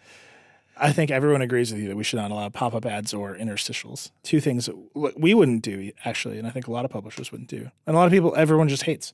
I 0.82 0.92
think 0.92 1.12
everyone 1.12 1.44
agrees 1.44 1.72
with 1.72 1.80
you 1.80 1.88
that 1.90 1.96
we 1.96 2.04
should 2.04 2.18
not 2.18 2.32
allow 2.32 2.50
pop 2.50 2.74
up 2.74 2.88
ads 2.88 3.14
or 3.14 3.36
interstitials. 3.36 4.10
Two 4.24 4.42
things 4.42 4.68
we 4.96 5.36
wouldn't 5.36 5.62
do, 5.62 5.92
actually, 6.06 6.40
and 6.40 6.48
I 6.48 6.50
think 6.50 6.66
a 6.66 6.72
lot 6.72 6.86
of 6.86 6.92
publishers 6.92 7.32
wouldn't 7.32 7.52
do. 7.52 7.70
And 7.86 7.96
a 7.96 8.00
lot 8.00 8.08
of 8.08 8.12
people, 8.12 8.34
everyone 8.36 8.68
just 8.68 8.84
hates. 8.84 9.14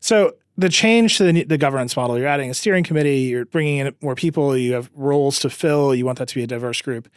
So 0.00 0.34
the 0.58 0.68
change 0.68 1.16
to 1.18 1.32
the, 1.32 1.44
the 1.44 1.56
governance 1.56 1.96
model, 1.96 2.18
you're 2.18 2.26
adding 2.26 2.50
a 2.50 2.54
steering 2.54 2.82
committee, 2.82 3.20
you're 3.20 3.44
bringing 3.44 3.78
in 3.78 3.94
more 4.02 4.16
people, 4.16 4.56
you 4.56 4.72
have 4.72 4.90
roles 4.92 5.38
to 5.40 5.50
fill, 5.50 5.94
you 5.94 6.04
want 6.04 6.18
that 6.18 6.26
to 6.28 6.34
be 6.34 6.42
a 6.42 6.48
diverse 6.48 6.82
group. 6.82 7.08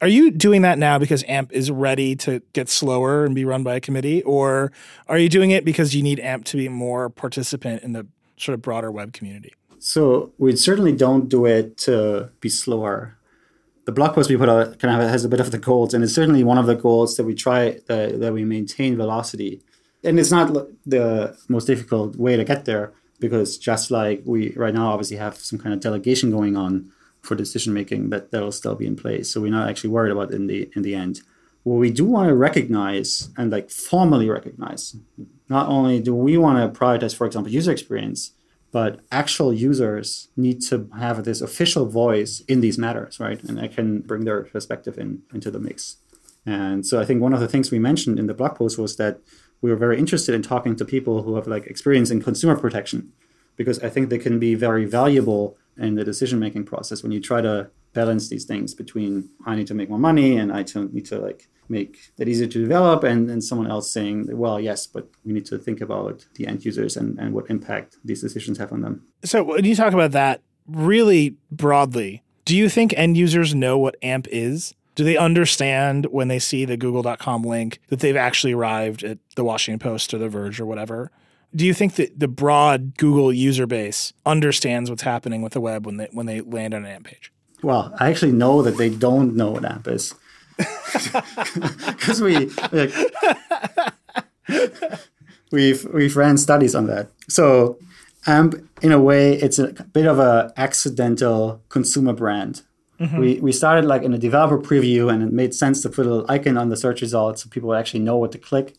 Are 0.00 0.08
you 0.08 0.30
doing 0.30 0.62
that 0.62 0.78
now 0.78 1.00
because 1.00 1.24
AMP 1.24 1.52
is 1.52 1.68
ready 1.68 2.14
to 2.16 2.42
get 2.52 2.68
slower 2.68 3.24
and 3.24 3.34
be 3.34 3.44
run 3.44 3.64
by 3.64 3.74
a 3.74 3.80
committee? 3.80 4.22
Or 4.22 4.70
are 5.08 5.18
you 5.18 5.28
doing 5.28 5.50
it 5.50 5.64
because 5.64 5.96
you 5.96 6.02
need 6.02 6.20
AMP 6.20 6.44
to 6.46 6.56
be 6.56 6.68
more 6.68 7.10
participant 7.10 7.82
in 7.82 7.92
the 7.92 8.06
sort 8.36 8.54
of 8.54 8.62
broader 8.62 8.90
web 8.90 9.12
community? 9.12 9.52
So 9.80 10.32
we 10.38 10.54
certainly 10.54 10.92
don't 10.92 11.28
do 11.28 11.44
it 11.44 11.76
to 11.78 12.30
be 12.40 12.48
slower 12.48 13.16
the 13.84 13.92
blog 13.92 14.14
post 14.14 14.30
we 14.30 14.36
put 14.36 14.48
out 14.48 14.78
kind 14.78 15.02
of 15.02 15.08
has 15.08 15.24
a 15.24 15.28
bit 15.28 15.40
of 15.40 15.50
the 15.50 15.58
goals, 15.58 15.92
and 15.92 16.04
it's 16.04 16.14
certainly 16.14 16.44
one 16.44 16.58
of 16.58 16.66
the 16.66 16.76
goals 16.76 17.16
that 17.16 17.24
we 17.24 17.34
try 17.34 17.80
that, 17.86 18.20
that 18.20 18.32
we 18.32 18.44
maintain 18.44 18.96
velocity. 18.96 19.60
And 20.04 20.18
it's 20.18 20.30
not 20.30 20.52
the 20.86 21.36
most 21.48 21.66
difficult 21.66 22.16
way 22.16 22.36
to 22.36 22.44
get 22.44 22.64
there 22.64 22.92
because 23.20 23.56
just 23.56 23.90
like 23.90 24.22
we 24.24 24.50
right 24.54 24.74
now 24.74 24.90
obviously 24.92 25.16
have 25.16 25.36
some 25.36 25.58
kind 25.58 25.72
of 25.74 25.80
delegation 25.80 26.30
going 26.30 26.56
on 26.56 26.90
for 27.22 27.36
decision 27.36 27.72
making 27.72 28.10
that 28.10 28.32
that'll 28.32 28.50
still 28.50 28.74
be 28.74 28.86
in 28.86 28.96
place. 28.96 29.30
So 29.30 29.40
we're 29.40 29.52
not 29.52 29.68
actually 29.68 29.90
worried 29.90 30.12
about 30.12 30.32
in 30.32 30.48
the 30.48 30.68
in 30.74 30.82
the 30.82 30.94
end. 30.94 31.22
what 31.64 31.76
we 31.76 31.90
do 31.90 32.04
want 32.04 32.28
to 32.28 32.34
recognize 32.34 33.30
and 33.36 33.50
like 33.50 33.70
formally 33.70 34.28
recognize, 34.28 34.96
not 35.48 35.68
only 35.68 36.00
do 36.00 36.14
we 36.14 36.36
want 36.36 36.58
to 36.58 36.78
prioritize, 36.78 37.14
for 37.14 37.26
example, 37.26 37.52
user 37.52 37.70
experience, 37.70 38.32
but 38.72 39.00
actual 39.12 39.52
users 39.52 40.28
need 40.36 40.62
to 40.62 40.88
have 40.98 41.24
this 41.24 41.40
official 41.40 41.86
voice 41.86 42.40
in 42.48 42.60
these 42.60 42.78
matters, 42.78 43.20
right? 43.20 43.40
And 43.44 43.60
I 43.60 43.68
can 43.68 44.00
bring 44.00 44.24
their 44.24 44.42
perspective 44.44 44.98
in 44.98 45.22
into 45.32 45.50
the 45.50 45.60
mix. 45.60 45.98
And 46.44 46.84
so 46.84 47.00
I 47.00 47.04
think 47.04 47.20
one 47.20 47.34
of 47.34 47.40
the 47.40 47.48
things 47.48 47.70
we 47.70 47.78
mentioned 47.78 48.18
in 48.18 48.26
the 48.26 48.34
blog 48.34 48.56
post 48.56 48.78
was 48.78 48.96
that 48.96 49.20
we 49.60 49.70
were 49.70 49.76
very 49.76 49.98
interested 49.98 50.34
in 50.34 50.42
talking 50.42 50.74
to 50.76 50.84
people 50.84 51.22
who 51.22 51.36
have 51.36 51.46
like 51.46 51.66
experience 51.66 52.10
in 52.10 52.20
consumer 52.20 52.56
protection 52.58 53.12
because 53.56 53.78
I 53.80 53.90
think 53.90 54.08
they 54.08 54.18
can 54.18 54.38
be 54.38 54.54
very 54.54 54.86
valuable 54.86 55.56
in 55.78 55.94
the 55.94 56.04
decision 56.04 56.38
making 56.38 56.64
process 56.64 57.02
when 57.02 57.12
you 57.12 57.20
try 57.20 57.40
to 57.40 57.70
balance 57.92 58.28
these 58.28 58.44
things 58.44 58.74
between 58.74 59.28
I 59.46 59.56
need 59.56 59.66
to 59.66 59.74
make 59.74 59.90
more 59.90 59.98
money 59.98 60.36
and 60.36 60.52
I 60.52 60.64
need 60.92 61.06
to 61.06 61.18
like 61.18 61.48
make 61.68 62.12
that 62.16 62.28
easier 62.28 62.46
to 62.46 62.60
develop 62.60 63.04
and 63.04 63.28
then 63.28 63.40
someone 63.40 63.70
else 63.70 63.92
saying 63.92 64.28
well 64.36 64.60
yes 64.60 64.86
but 64.86 65.08
we 65.24 65.32
need 65.32 65.46
to 65.46 65.58
think 65.58 65.80
about 65.80 66.26
the 66.34 66.46
end 66.46 66.64
users 66.64 66.96
and, 66.96 67.18
and 67.18 67.32
what 67.34 67.50
impact 67.50 67.96
these 68.04 68.20
decisions 68.20 68.58
have 68.58 68.72
on 68.72 68.80
them. 68.80 69.06
So 69.24 69.42
when 69.42 69.64
you 69.64 69.74
talk 69.74 69.92
about 69.92 70.12
that 70.12 70.42
really 70.66 71.36
broadly 71.50 72.22
do 72.44 72.56
you 72.56 72.68
think 72.68 72.92
end 72.96 73.16
users 73.16 73.54
know 73.54 73.78
what 73.78 73.96
amp 74.02 74.26
is? 74.30 74.74
Do 74.94 75.04
they 75.04 75.16
understand 75.16 76.06
when 76.06 76.28
they 76.28 76.38
see 76.38 76.64
the 76.64 76.76
google.com 76.76 77.44
link 77.44 77.78
that 77.88 78.00
they've 78.00 78.16
actually 78.16 78.52
arrived 78.52 79.04
at 79.04 79.18
the 79.36 79.44
washington 79.44 79.78
post 79.78 80.12
or 80.12 80.18
the 80.18 80.28
verge 80.28 80.60
or 80.60 80.66
whatever 80.66 81.10
do 81.54 81.66
you 81.66 81.74
think 81.74 81.94
that 81.96 82.18
the 82.18 82.28
broad 82.28 82.96
google 82.96 83.32
user 83.32 83.66
base 83.66 84.12
understands 84.26 84.90
what's 84.90 85.02
happening 85.02 85.42
with 85.42 85.52
the 85.52 85.60
web 85.60 85.86
when 85.86 85.96
they 85.96 86.08
when 86.12 86.26
they 86.26 86.40
land 86.40 86.74
on 86.74 86.84
an 86.84 86.92
amp 86.92 87.06
page 87.06 87.32
well 87.62 87.94
i 87.98 88.08
actually 88.08 88.32
know 88.32 88.62
that 88.62 88.76
they 88.76 88.88
don't 88.88 89.34
know 89.34 89.50
what 89.50 89.64
amp 89.64 89.88
is 89.88 90.14
because 91.86 92.20
we 92.20 92.46
like, 92.72 92.92
we've 95.52 95.84
we've 95.92 96.16
ran 96.16 96.36
studies 96.38 96.74
on 96.74 96.86
that. 96.86 97.10
So 97.28 97.78
AMP, 98.26 98.54
in 98.82 98.92
a 98.92 99.00
way, 99.00 99.34
it's 99.34 99.58
a 99.58 99.72
bit 99.92 100.06
of 100.06 100.18
a 100.18 100.52
accidental 100.56 101.62
consumer 101.68 102.12
brand. 102.12 102.62
Mm-hmm. 102.98 103.18
We 103.18 103.40
we 103.40 103.52
started 103.52 103.84
like 103.84 104.02
in 104.02 104.12
a 104.14 104.18
developer 104.18 104.58
preview, 104.58 105.12
and 105.12 105.22
it 105.22 105.32
made 105.32 105.54
sense 105.54 105.82
to 105.82 105.88
put 105.88 106.06
a 106.06 106.10
little 106.10 106.30
icon 106.30 106.56
on 106.56 106.68
the 106.68 106.76
search 106.76 107.00
results 107.02 107.42
so 107.42 107.50
people 107.50 107.74
actually 107.74 108.00
know 108.00 108.16
what 108.16 108.32
to 108.32 108.38
click, 108.38 108.74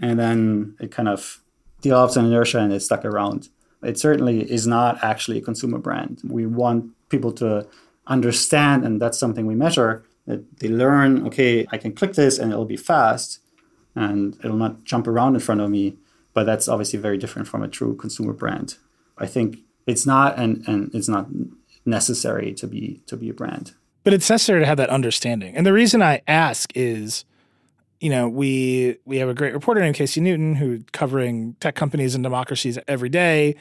and 0.00 0.18
then 0.18 0.76
it 0.80 0.90
kind 0.90 1.08
of 1.08 1.40
develops 1.80 2.16
an 2.16 2.26
inertia 2.26 2.58
and 2.58 2.72
it 2.72 2.80
stuck 2.80 3.04
around. 3.04 3.48
It 3.82 3.98
certainly 3.98 4.50
is 4.50 4.66
not 4.66 5.02
actually 5.02 5.38
a 5.38 5.42
consumer 5.42 5.78
brand. 5.78 6.20
We 6.24 6.46
want 6.46 6.92
people 7.08 7.32
to 7.34 7.66
understand, 8.06 8.84
and 8.84 9.00
that's 9.00 9.18
something 9.18 9.46
we 9.46 9.54
measure 9.54 10.04
that 10.26 10.58
they 10.58 10.68
learn, 10.68 11.26
okay, 11.26 11.66
I 11.70 11.78
can 11.78 11.92
click 11.92 12.12
this 12.14 12.38
and 12.38 12.52
it'll 12.52 12.64
be 12.64 12.76
fast 12.76 13.40
and 13.94 14.36
it'll 14.44 14.56
not 14.56 14.84
jump 14.84 15.06
around 15.06 15.34
in 15.34 15.40
front 15.40 15.60
of 15.60 15.70
me. 15.70 15.96
But 16.34 16.44
that's 16.44 16.68
obviously 16.68 16.98
very 16.98 17.18
different 17.18 17.48
from 17.48 17.62
a 17.62 17.68
true 17.68 17.96
consumer 17.96 18.32
brand. 18.32 18.76
I 19.16 19.26
think 19.26 19.58
it's 19.86 20.06
not 20.06 20.38
and, 20.38 20.62
and 20.68 20.94
it's 20.94 21.08
not 21.08 21.26
necessary 21.84 22.52
to 22.54 22.66
be 22.66 23.00
to 23.06 23.16
be 23.16 23.30
a 23.30 23.34
brand. 23.34 23.72
But 24.04 24.12
it's 24.12 24.30
necessary 24.30 24.60
to 24.60 24.66
have 24.66 24.76
that 24.76 24.90
understanding. 24.90 25.56
And 25.56 25.66
the 25.66 25.72
reason 25.72 26.02
I 26.02 26.22
ask 26.28 26.70
is, 26.76 27.24
you 28.00 28.10
know, 28.10 28.28
we 28.28 28.98
we 29.04 29.18
have 29.18 29.28
a 29.28 29.34
great 29.34 29.52
reporter 29.52 29.80
named 29.80 29.96
Casey 29.96 30.20
Newton 30.20 30.54
who 30.54 30.84
covering 30.92 31.54
tech 31.60 31.74
companies 31.74 32.14
and 32.14 32.22
democracies 32.22 32.78
every 32.86 33.08
day 33.08 33.56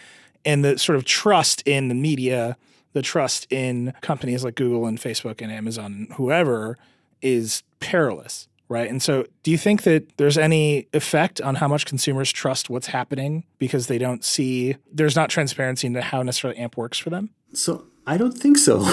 and 0.46 0.64
the 0.64 0.78
sort 0.78 0.96
of 0.96 1.06
trust 1.06 1.62
in 1.66 1.88
the 1.88 1.96
media 1.96 2.58
the 2.98 3.04
trust 3.04 3.46
in 3.52 3.94
companies 4.02 4.44
like 4.44 4.56
Google 4.56 4.88
and 4.88 4.98
Facebook 4.98 5.40
and 5.42 5.52
Amazon, 5.52 6.08
whoever, 6.16 6.80
is 7.22 7.62
perilous, 7.80 8.48
right? 8.70 8.90
And 8.90 9.04
so, 9.04 9.26
do 9.44 9.52
you 9.52 9.58
think 9.58 9.84
that 9.84 10.18
there's 10.18 10.38
any 10.38 10.88
effect 10.94 11.40
on 11.40 11.56
how 11.56 11.68
much 11.68 11.86
consumers 11.86 12.32
trust 12.32 12.72
what's 12.72 12.88
happening 12.88 13.44
because 13.60 13.86
they 13.86 14.00
don't 14.00 14.24
see 14.24 14.78
there's 14.92 15.16
not 15.16 15.30
transparency 15.30 15.86
into 15.86 16.02
how 16.02 16.24
necessarily 16.24 16.60
AMP 16.60 16.76
works 16.76 16.98
for 16.98 17.12
them? 17.12 17.30
So, 17.54 17.86
I 18.08 18.18
don't 18.18 18.38
think 18.38 18.58
so. 18.58 18.84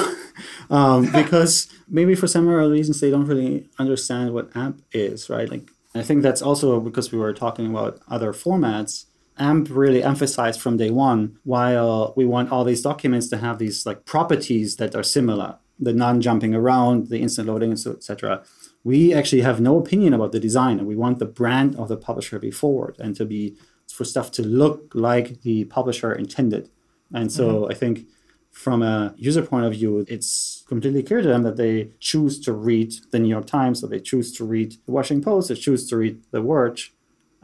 um, 0.70 1.06
because 1.12 1.68
maybe 1.88 2.14
for 2.14 2.26
some 2.26 2.48
other 2.48 2.70
reasons 2.70 3.00
they 3.00 3.10
don't 3.10 3.26
really 3.26 3.68
understand 3.78 4.34
what 4.34 4.54
AMP 4.54 4.82
is, 4.92 5.30
right? 5.30 5.48
Like, 5.48 5.70
I 5.94 6.02
think 6.02 6.22
that's 6.22 6.42
also 6.42 6.80
because 6.80 7.12
we 7.12 7.18
were 7.18 7.32
talking 7.32 7.66
about 7.66 8.00
other 8.08 8.32
formats 8.32 9.06
AMP 9.38 9.68
really 9.70 10.02
emphasized 10.02 10.60
from 10.60 10.76
day 10.76 10.90
one, 10.90 11.38
while 11.44 12.14
we 12.16 12.24
want 12.24 12.52
all 12.52 12.64
these 12.64 12.82
documents 12.82 13.28
to 13.28 13.36
have 13.38 13.58
these 13.58 13.84
like 13.84 14.04
properties 14.04 14.76
that 14.76 14.94
are 14.94 15.02
similar, 15.02 15.56
the 15.78 15.92
non-jumping 15.92 16.54
around, 16.54 17.08
the 17.08 17.18
instant 17.18 17.48
loading, 17.48 17.72
etc. 17.72 18.44
We 18.84 19.12
actually 19.12 19.42
have 19.42 19.60
no 19.60 19.78
opinion 19.78 20.14
about 20.14 20.32
the 20.32 20.40
design, 20.40 20.78
and 20.78 20.86
we 20.86 20.96
want 20.96 21.18
the 21.18 21.26
brand 21.26 21.74
of 21.76 21.88
the 21.88 21.96
publisher 21.96 22.36
to 22.36 22.40
be 22.40 22.50
forward 22.50 22.96
and 22.98 23.16
to 23.16 23.24
be 23.24 23.56
for 23.92 24.04
stuff 24.04 24.30
to 24.32 24.42
look 24.42 24.92
like 24.94 25.42
the 25.42 25.64
publisher 25.64 26.12
intended. 26.12 26.70
And 27.12 27.32
so 27.32 27.62
mm-hmm. 27.62 27.72
I 27.72 27.74
think 27.74 28.06
from 28.54 28.82
a 28.82 29.12
user 29.16 29.42
point 29.42 29.66
of 29.66 29.72
view, 29.72 30.06
it's 30.08 30.64
completely 30.68 31.02
clear 31.02 31.20
to 31.20 31.28
them 31.28 31.42
that 31.42 31.56
they 31.56 31.90
choose 31.98 32.38
to 32.40 32.52
read 32.52 32.94
the 33.10 33.18
New 33.18 33.28
York 33.28 33.46
Times, 33.46 33.82
or 33.82 33.88
they 33.88 33.98
choose 33.98 34.32
to 34.36 34.44
read 34.44 34.76
the 34.86 34.92
Washington 34.92 35.24
Post, 35.24 35.48
they 35.48 35.56
choose 35.56 35.88
to 35.88 35.96
read 35.96 36.22
the 36.30 36.40
Verge, 36.40 36.94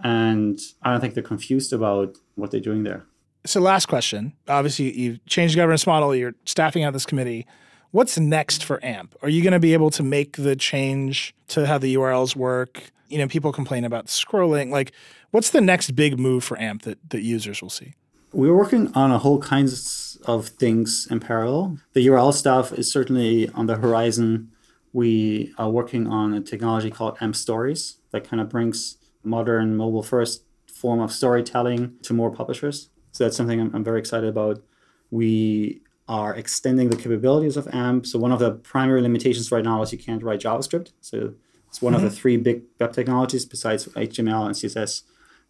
and 0.02 0.58
I 0.82 0.92
don't 0.92 1.00
think 1.00 1.14
they're 1.14 1.22
confused 1.22 1.72
about 1.72 2.16
what 2.36 2.52
they're 2.52 2.60
doing 2.60 2.84
there. 2.84 3.04
So, 3.44 3.60
last 3.60 3.86
question. 3.86 4.34
Obviously, 4.48 4.96
you've 4.96 5.24
changed 5.26 5.54
the 5.54 5.56
governance 5.56 5.86
model. 5.86 6.14
You're 6.14 6.34
staffing 6.44 6.84
out 6.84 6.92
this 6.92 7.06
committee. 7.06 7.46
What's 7.90 8.18
next 8.18 8.62
for 8.64 8.82
AMP? 8.84 9.16
Are 9.22 9.28
you 9.28 9.42
going 9.42 9.52
to 9.52 9.58
be 9.58 9.72
able 9.72 9.90
to 9.90 10.02
make 10.02 10.36
the 10.36 10.54
change 10.54 11.34
to 11.48 11.66
how 11.66 11.78
the 11.78 11.94
URLs 11.96 12.36
work? 12.36 12.92
You 13.08 13.18
know, 13.18 13.26
people 13.26 13.50
complain 13.52 13.84
about 13.84 14.06
scrolling. 14.06 14.70
Like, 14.70 14.92
what's 15.32 15.50
the 15.50 15.60
next 15.60 15.92
big 15.96 16.18
move 16.18 16.44
for 16.44 16.56
AMP 16.58 16.82
that, 16.82 16.98
that 17.10 17.22
users 17.22 17.60
will 17.60 17.70
see? 17.70 17.94
We're 18.32 18.56
working 18.56 18.92
on 18.94 19.10
a 19.10 19.18
whole 19.18 19.40
kinds 19.40 20.18
of 20.24 20.48
things 20.48 21.08
in 21.10 21.20
parallel. 21.20 21.78
The 21.94 22.06
URL 22.06 22.32
stuff 22.32 22.72
is 22.72 22.92
certainly 22.92 23.48
on 23.50 23.66
the 23.66 23.76
horizon. 23.76 24.50
We 24.92 25.52
are 25.58 25.70
working 25.70 26.06
on 26.06 26.34
a 26.34 26.40
technology 26.40 26.90
called 26.90 27.16
AMP 27.20 27.34
Stories 27.34 27.98
that 28.12 28.24
kind 28.28 28.40
of 28.40 28.48
brings 28.48 28.98
modern 29.24 29.76
mobile 29.76 30.02
first 30.02 30.44
form 30.72 31.00
of 31.00 31.12
storytelling 31.12 31.96
to 32.02 32.14
more 32.14 32.30
publishers. 32.30 32.88
So 33.12 33.24
that's 33.24 33.36
something 33.36 33.60
I'm, 33.60 33.74
I'm, 33.74 33.84
very 33.84 33.98
excited 33.98 34.28
about. 34.28 34.62
We 35.10 35.82
are 36.08 36.34
extending 36.34 36.88
the 36.88 36.96
capabilities 36.96 37.56
of 37.56 37.68
AMP. 37.72 38.06
So 38.06 38.18
one 38.18 38.32
of 38.32 38.38
the 38.38 38.52
primary 38.52 39.02
limitations 39.02 39.52
right 39.52 39.64
now 39.64 39.82
is 39.82 39.92
you 39.92 39.98
can't 39.98 40.22
write 40.22 40.40
JavaScript. 40.40 40.92
So 41.00 41.34
it's 41.68 41.82
one 41.82 41.92
mm-hmm. 41.92 41.96
of 41.96 42.02
the 42.02 42.14
mm-hmm. 42.14 42.20
three 42.20 42.36
big 42.36 42.62
web 42.78 42.92
technologies 42.92 43.44
besides 43.44 43.86
HTML 43.86 44.46
and 44.46 44.54
CSS. 44.54 45.02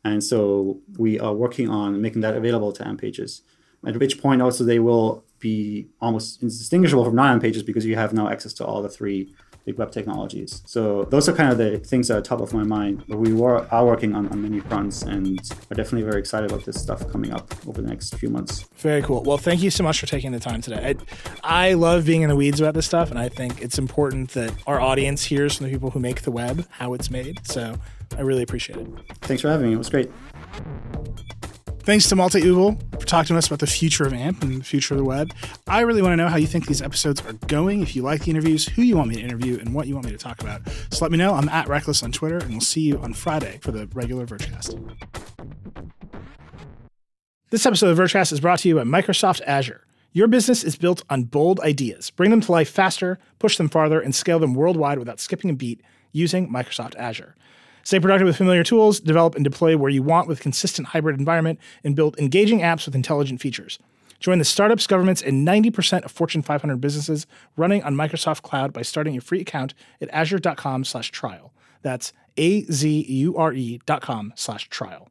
And 0.05 0.23
so 0.25 0.81
we 0.97 1.21
are 1.21 1.35
working 1.35 1.69
on 1.69 2.01
making 2.01 2.23
that 2.23 2.35
available 2.37 2.73
to 2.73 2.87
AMP 2.87 3.01
pages. 3.01 3.43
At 3.87 3.99
which 3.99 4.21
point 4.21 4.43
also 4.43 4.65
they 4.65 4.79
will 4.79 5.25
be 5.39 5.89
almost 6.01 6.43
indistinguishable 6.43 7.05
from 7.05 7.15
non-AMP 7.15 7.43
pages 7.43 7.63
because 7.63 7.87
you 7.87 7.97
have 7.97 8.13
now 8.13 8.29
access 8.29 8.53
to 8.55 8.65
all 8.65 8.83
the 8.83 8.89
three 8.89 9.35
big 9.65 9.79
web 9.79 9.91
technologies. 9.93 10.63
So 10.67 11.05
those 11.05 11.29
are 11.29 11.33
kind 11.33 11.51
of 11.53 11.59
the 11.59 11.79
things 11.79 12.09
that 12.09 12.17
are 12.17 12.21
top 12.21 12.41
of 12.41 12.53
my 12.53 12.63
mind. 12.63 13.05
But 13.09 13.19
we 13.19 13.33
were, 13.33 13.67
are 13.71 13.85
working 13.85 14.15
on, 14.15 14.29
on 14.29 14.43
many 14.43 14.61
fronts 14.61 15.03
and 15.03 15.39
are 15.71 15.75
definitely 15.75 16.03
very 16.03 16.19
excited 16.19 16.51
about 16.51 16.65
this 16.65 16.81
stuff 16.81 17.07
coming 17.11 17.33
up 17.33 17.55
over 17.67 17.81
the 17.83 17.89
next 17.89 18.15
few 18.15 18.31
months. 18.31 18.69
Very 18.77 19.03
cool. 19.03 19.23
Well, 19.23 19.39
thank 19.39 19.63
you 19.63 19.71
so 19.71 19.83
much 19.83 20.01
for 20.01 20.07
taking 20.07 20.33
the 20.33 20.41
time 20.41 20.61
today. 20.61 20.95
I, 21.43 21.69
I 21.71 21.73
love 21.75 22.07
being 22.07 22.23
in 22.23 22.29
the 22.29 22.37
weeds 22.37 22.61
about 22.61 22.75
this 22.75 22.87
stuff, 22.87 23.11
and 23.11 23.19
I 23.19 23.29
think 23.29 23.61
it's 23.61 23.79
important 23.79 24.31
that 24.31 24.53
our 24.67 24.81
audience 24.81 25.25
hears 25.25 25.57
from 25.57 25.67
the 25.67 25.73
people 25.73 25.91
who 25.91 26.01
make 26.01 26.23
the 26.23 26.31
web 26.31 26.67
how 26.71 26.95
it's 26.95 27.11
made. 27.11 27.47
So 27.47 27.77
I 28.17 28.23
really 28.23 28.43
appreciate 28.43 28.79
it. 28.79 28.89
Thanks 29.23 29.43
for 29.43 29.49
having 29.49 29.69
me. 29.69 29.75
It 29.75 29.79
was 29.79 29.89
great. 29.91 30.11
Thanks 31.83 32.09
to 32.11 32.17
Malte 32.17 32.41
Ubl 32.41 32.79
for 33.01 33.07
talking 33.07 33.35
to 33.35 33.39
us 33.39 33.47
about 33.47 33.61
the 33.61 33.67
future 33.67 34.05
of 34.05 34.13
AMP 34.13 34.43
and 34.43 34.61
the 34.61 34.65
future 34.65 34.95
of 34.95 34.99
the 34.99 35.05
web. 35.05 35.33
I 35.67 35.81
really 35.81 36.03
want 36.03 36.13
to 36.13 36.17
know 36.17 36.29
how 36.29 36.37
you 36.37 36.47
think 36.47 36.67
these 36.67 36.83
episodes 36.83 37.25
are 37.25 37.33
going, 37.33 37.81
if 37.81 37.97
you 37.97 38.03
like 38.03 38.25
the 38.25 38.31
interviews, 38.31 38.69
who 38.69 38.83
you 38.83 38.97
want 38.97 39.09
me 39.09 39.17
to 39.17 39.21
interview, 39.23 39.59
and 39.59 39.75
what 39.75 39.87
you 39.87 39.95
want 39.95 40.07
me 40.07 40.13
to 40.13 40.19
talk 40.19 40.43
about. 40.43 40.61
So 40.91 41.05
let 41.05 41.11
me 41.11 41.17
know. 41.17 41.35
I'm 41.35 41.49
at 41.49 41.69
Reckless 41.69 42.03
on 42.03 42.13
Twitter, 42.13 42.37
and 42.37 42.51
we'll 42.51 42.61
see 42.61 42.83
you 42.83 42.99
on 42.99 43.15
Friday 43.15 43.59
for 43.63 43.73
the 43.73 43.87
regular 43.95 44.27
Vergecast. 44.27 44.79
This 47.49 47.65
episode 47.65 47.91
of 47.91 47.99
Vergecast 47.99 48.33
is 48.33 48.41
brought 48.41 48.61
to 48.61 48.69
you 48.69 48.77
by 48.77 48.85
Microsoft 48.85 49.41
Azure. 49.47 49.87
Your 50.13 50.29
business 50.29 50.63
is 50.63 50.77
built 50.77 51.03
on 51.09 51.25
bold 51.25 51.61
ideas. 51.61 52.11
Bring 52.11 52.31
them 52.31 52.41
to 52.43 52.53
life 52.53 52.71
faster, 52.71 53.19
push 53.39 53.57
them 53.57 53.69
farther, 53.69 54.01
and 54.01 54.15
scale 54.15 54.39
them 54.39 54.55
worldwide 54.55 54.99
without 54.99 55.19
skipping 55.19 55.51
a 55.51 55.55
beat 55.55 55.81
using 56.13 56.49
Microsoft 56.49 56.95
Azure. 56.97 57.35
Stay 57.83 58.01
productive 58.01 58.27
with 58.27 58.37
familiar 58.37 58.63
tools, 58.63 59.01
develop 59.01 59.35
and 59.35 59.45
deploy 59.45 59.77
where 59.77 59.91
you 59.91 60.03
want 60.03 60.29
with 60.29 60.41
consistent 60.41 60.89
hybrid 60.89 61.19
environment, 61.19 61.59
and 61.83 61.97
build 61.97 62.19
engaging 62.19 62.61
apps 62.61 62.87
with 62.87 62.95
intelligent 62.95 63.41
features. 63.41 63.79
Join 64.21 64.39
the 64.39 64.45
startups, 64.45 64.87
governments, 64.87 65.23
and 65.23 65.49
90% 65.49 66.05
of 66.05 66.13
Fortune 66.13 66.43
500 66.43 66.77
businesses 66.77 67.27
running 67.57 67.83
on 67.83 67.95
Microsoft 67.95 68.43
Cloud 68.43 68.73
by 68.73 68.83
starting 68.83 69.15
your 69.15 69.23
free 69.23 69.41
account 69.41 69.73
at 70.01 70.11
azure.com 70.13 70.85
slash 70.85 71.11
trial. 71.11 71.53
That's 71.83 72.13
A-Z-U-R-E 72.37 73.81
dot 73.87 74.03
com 74.03 74.33
slash 74.37 74.69
trial. 74.69 75.09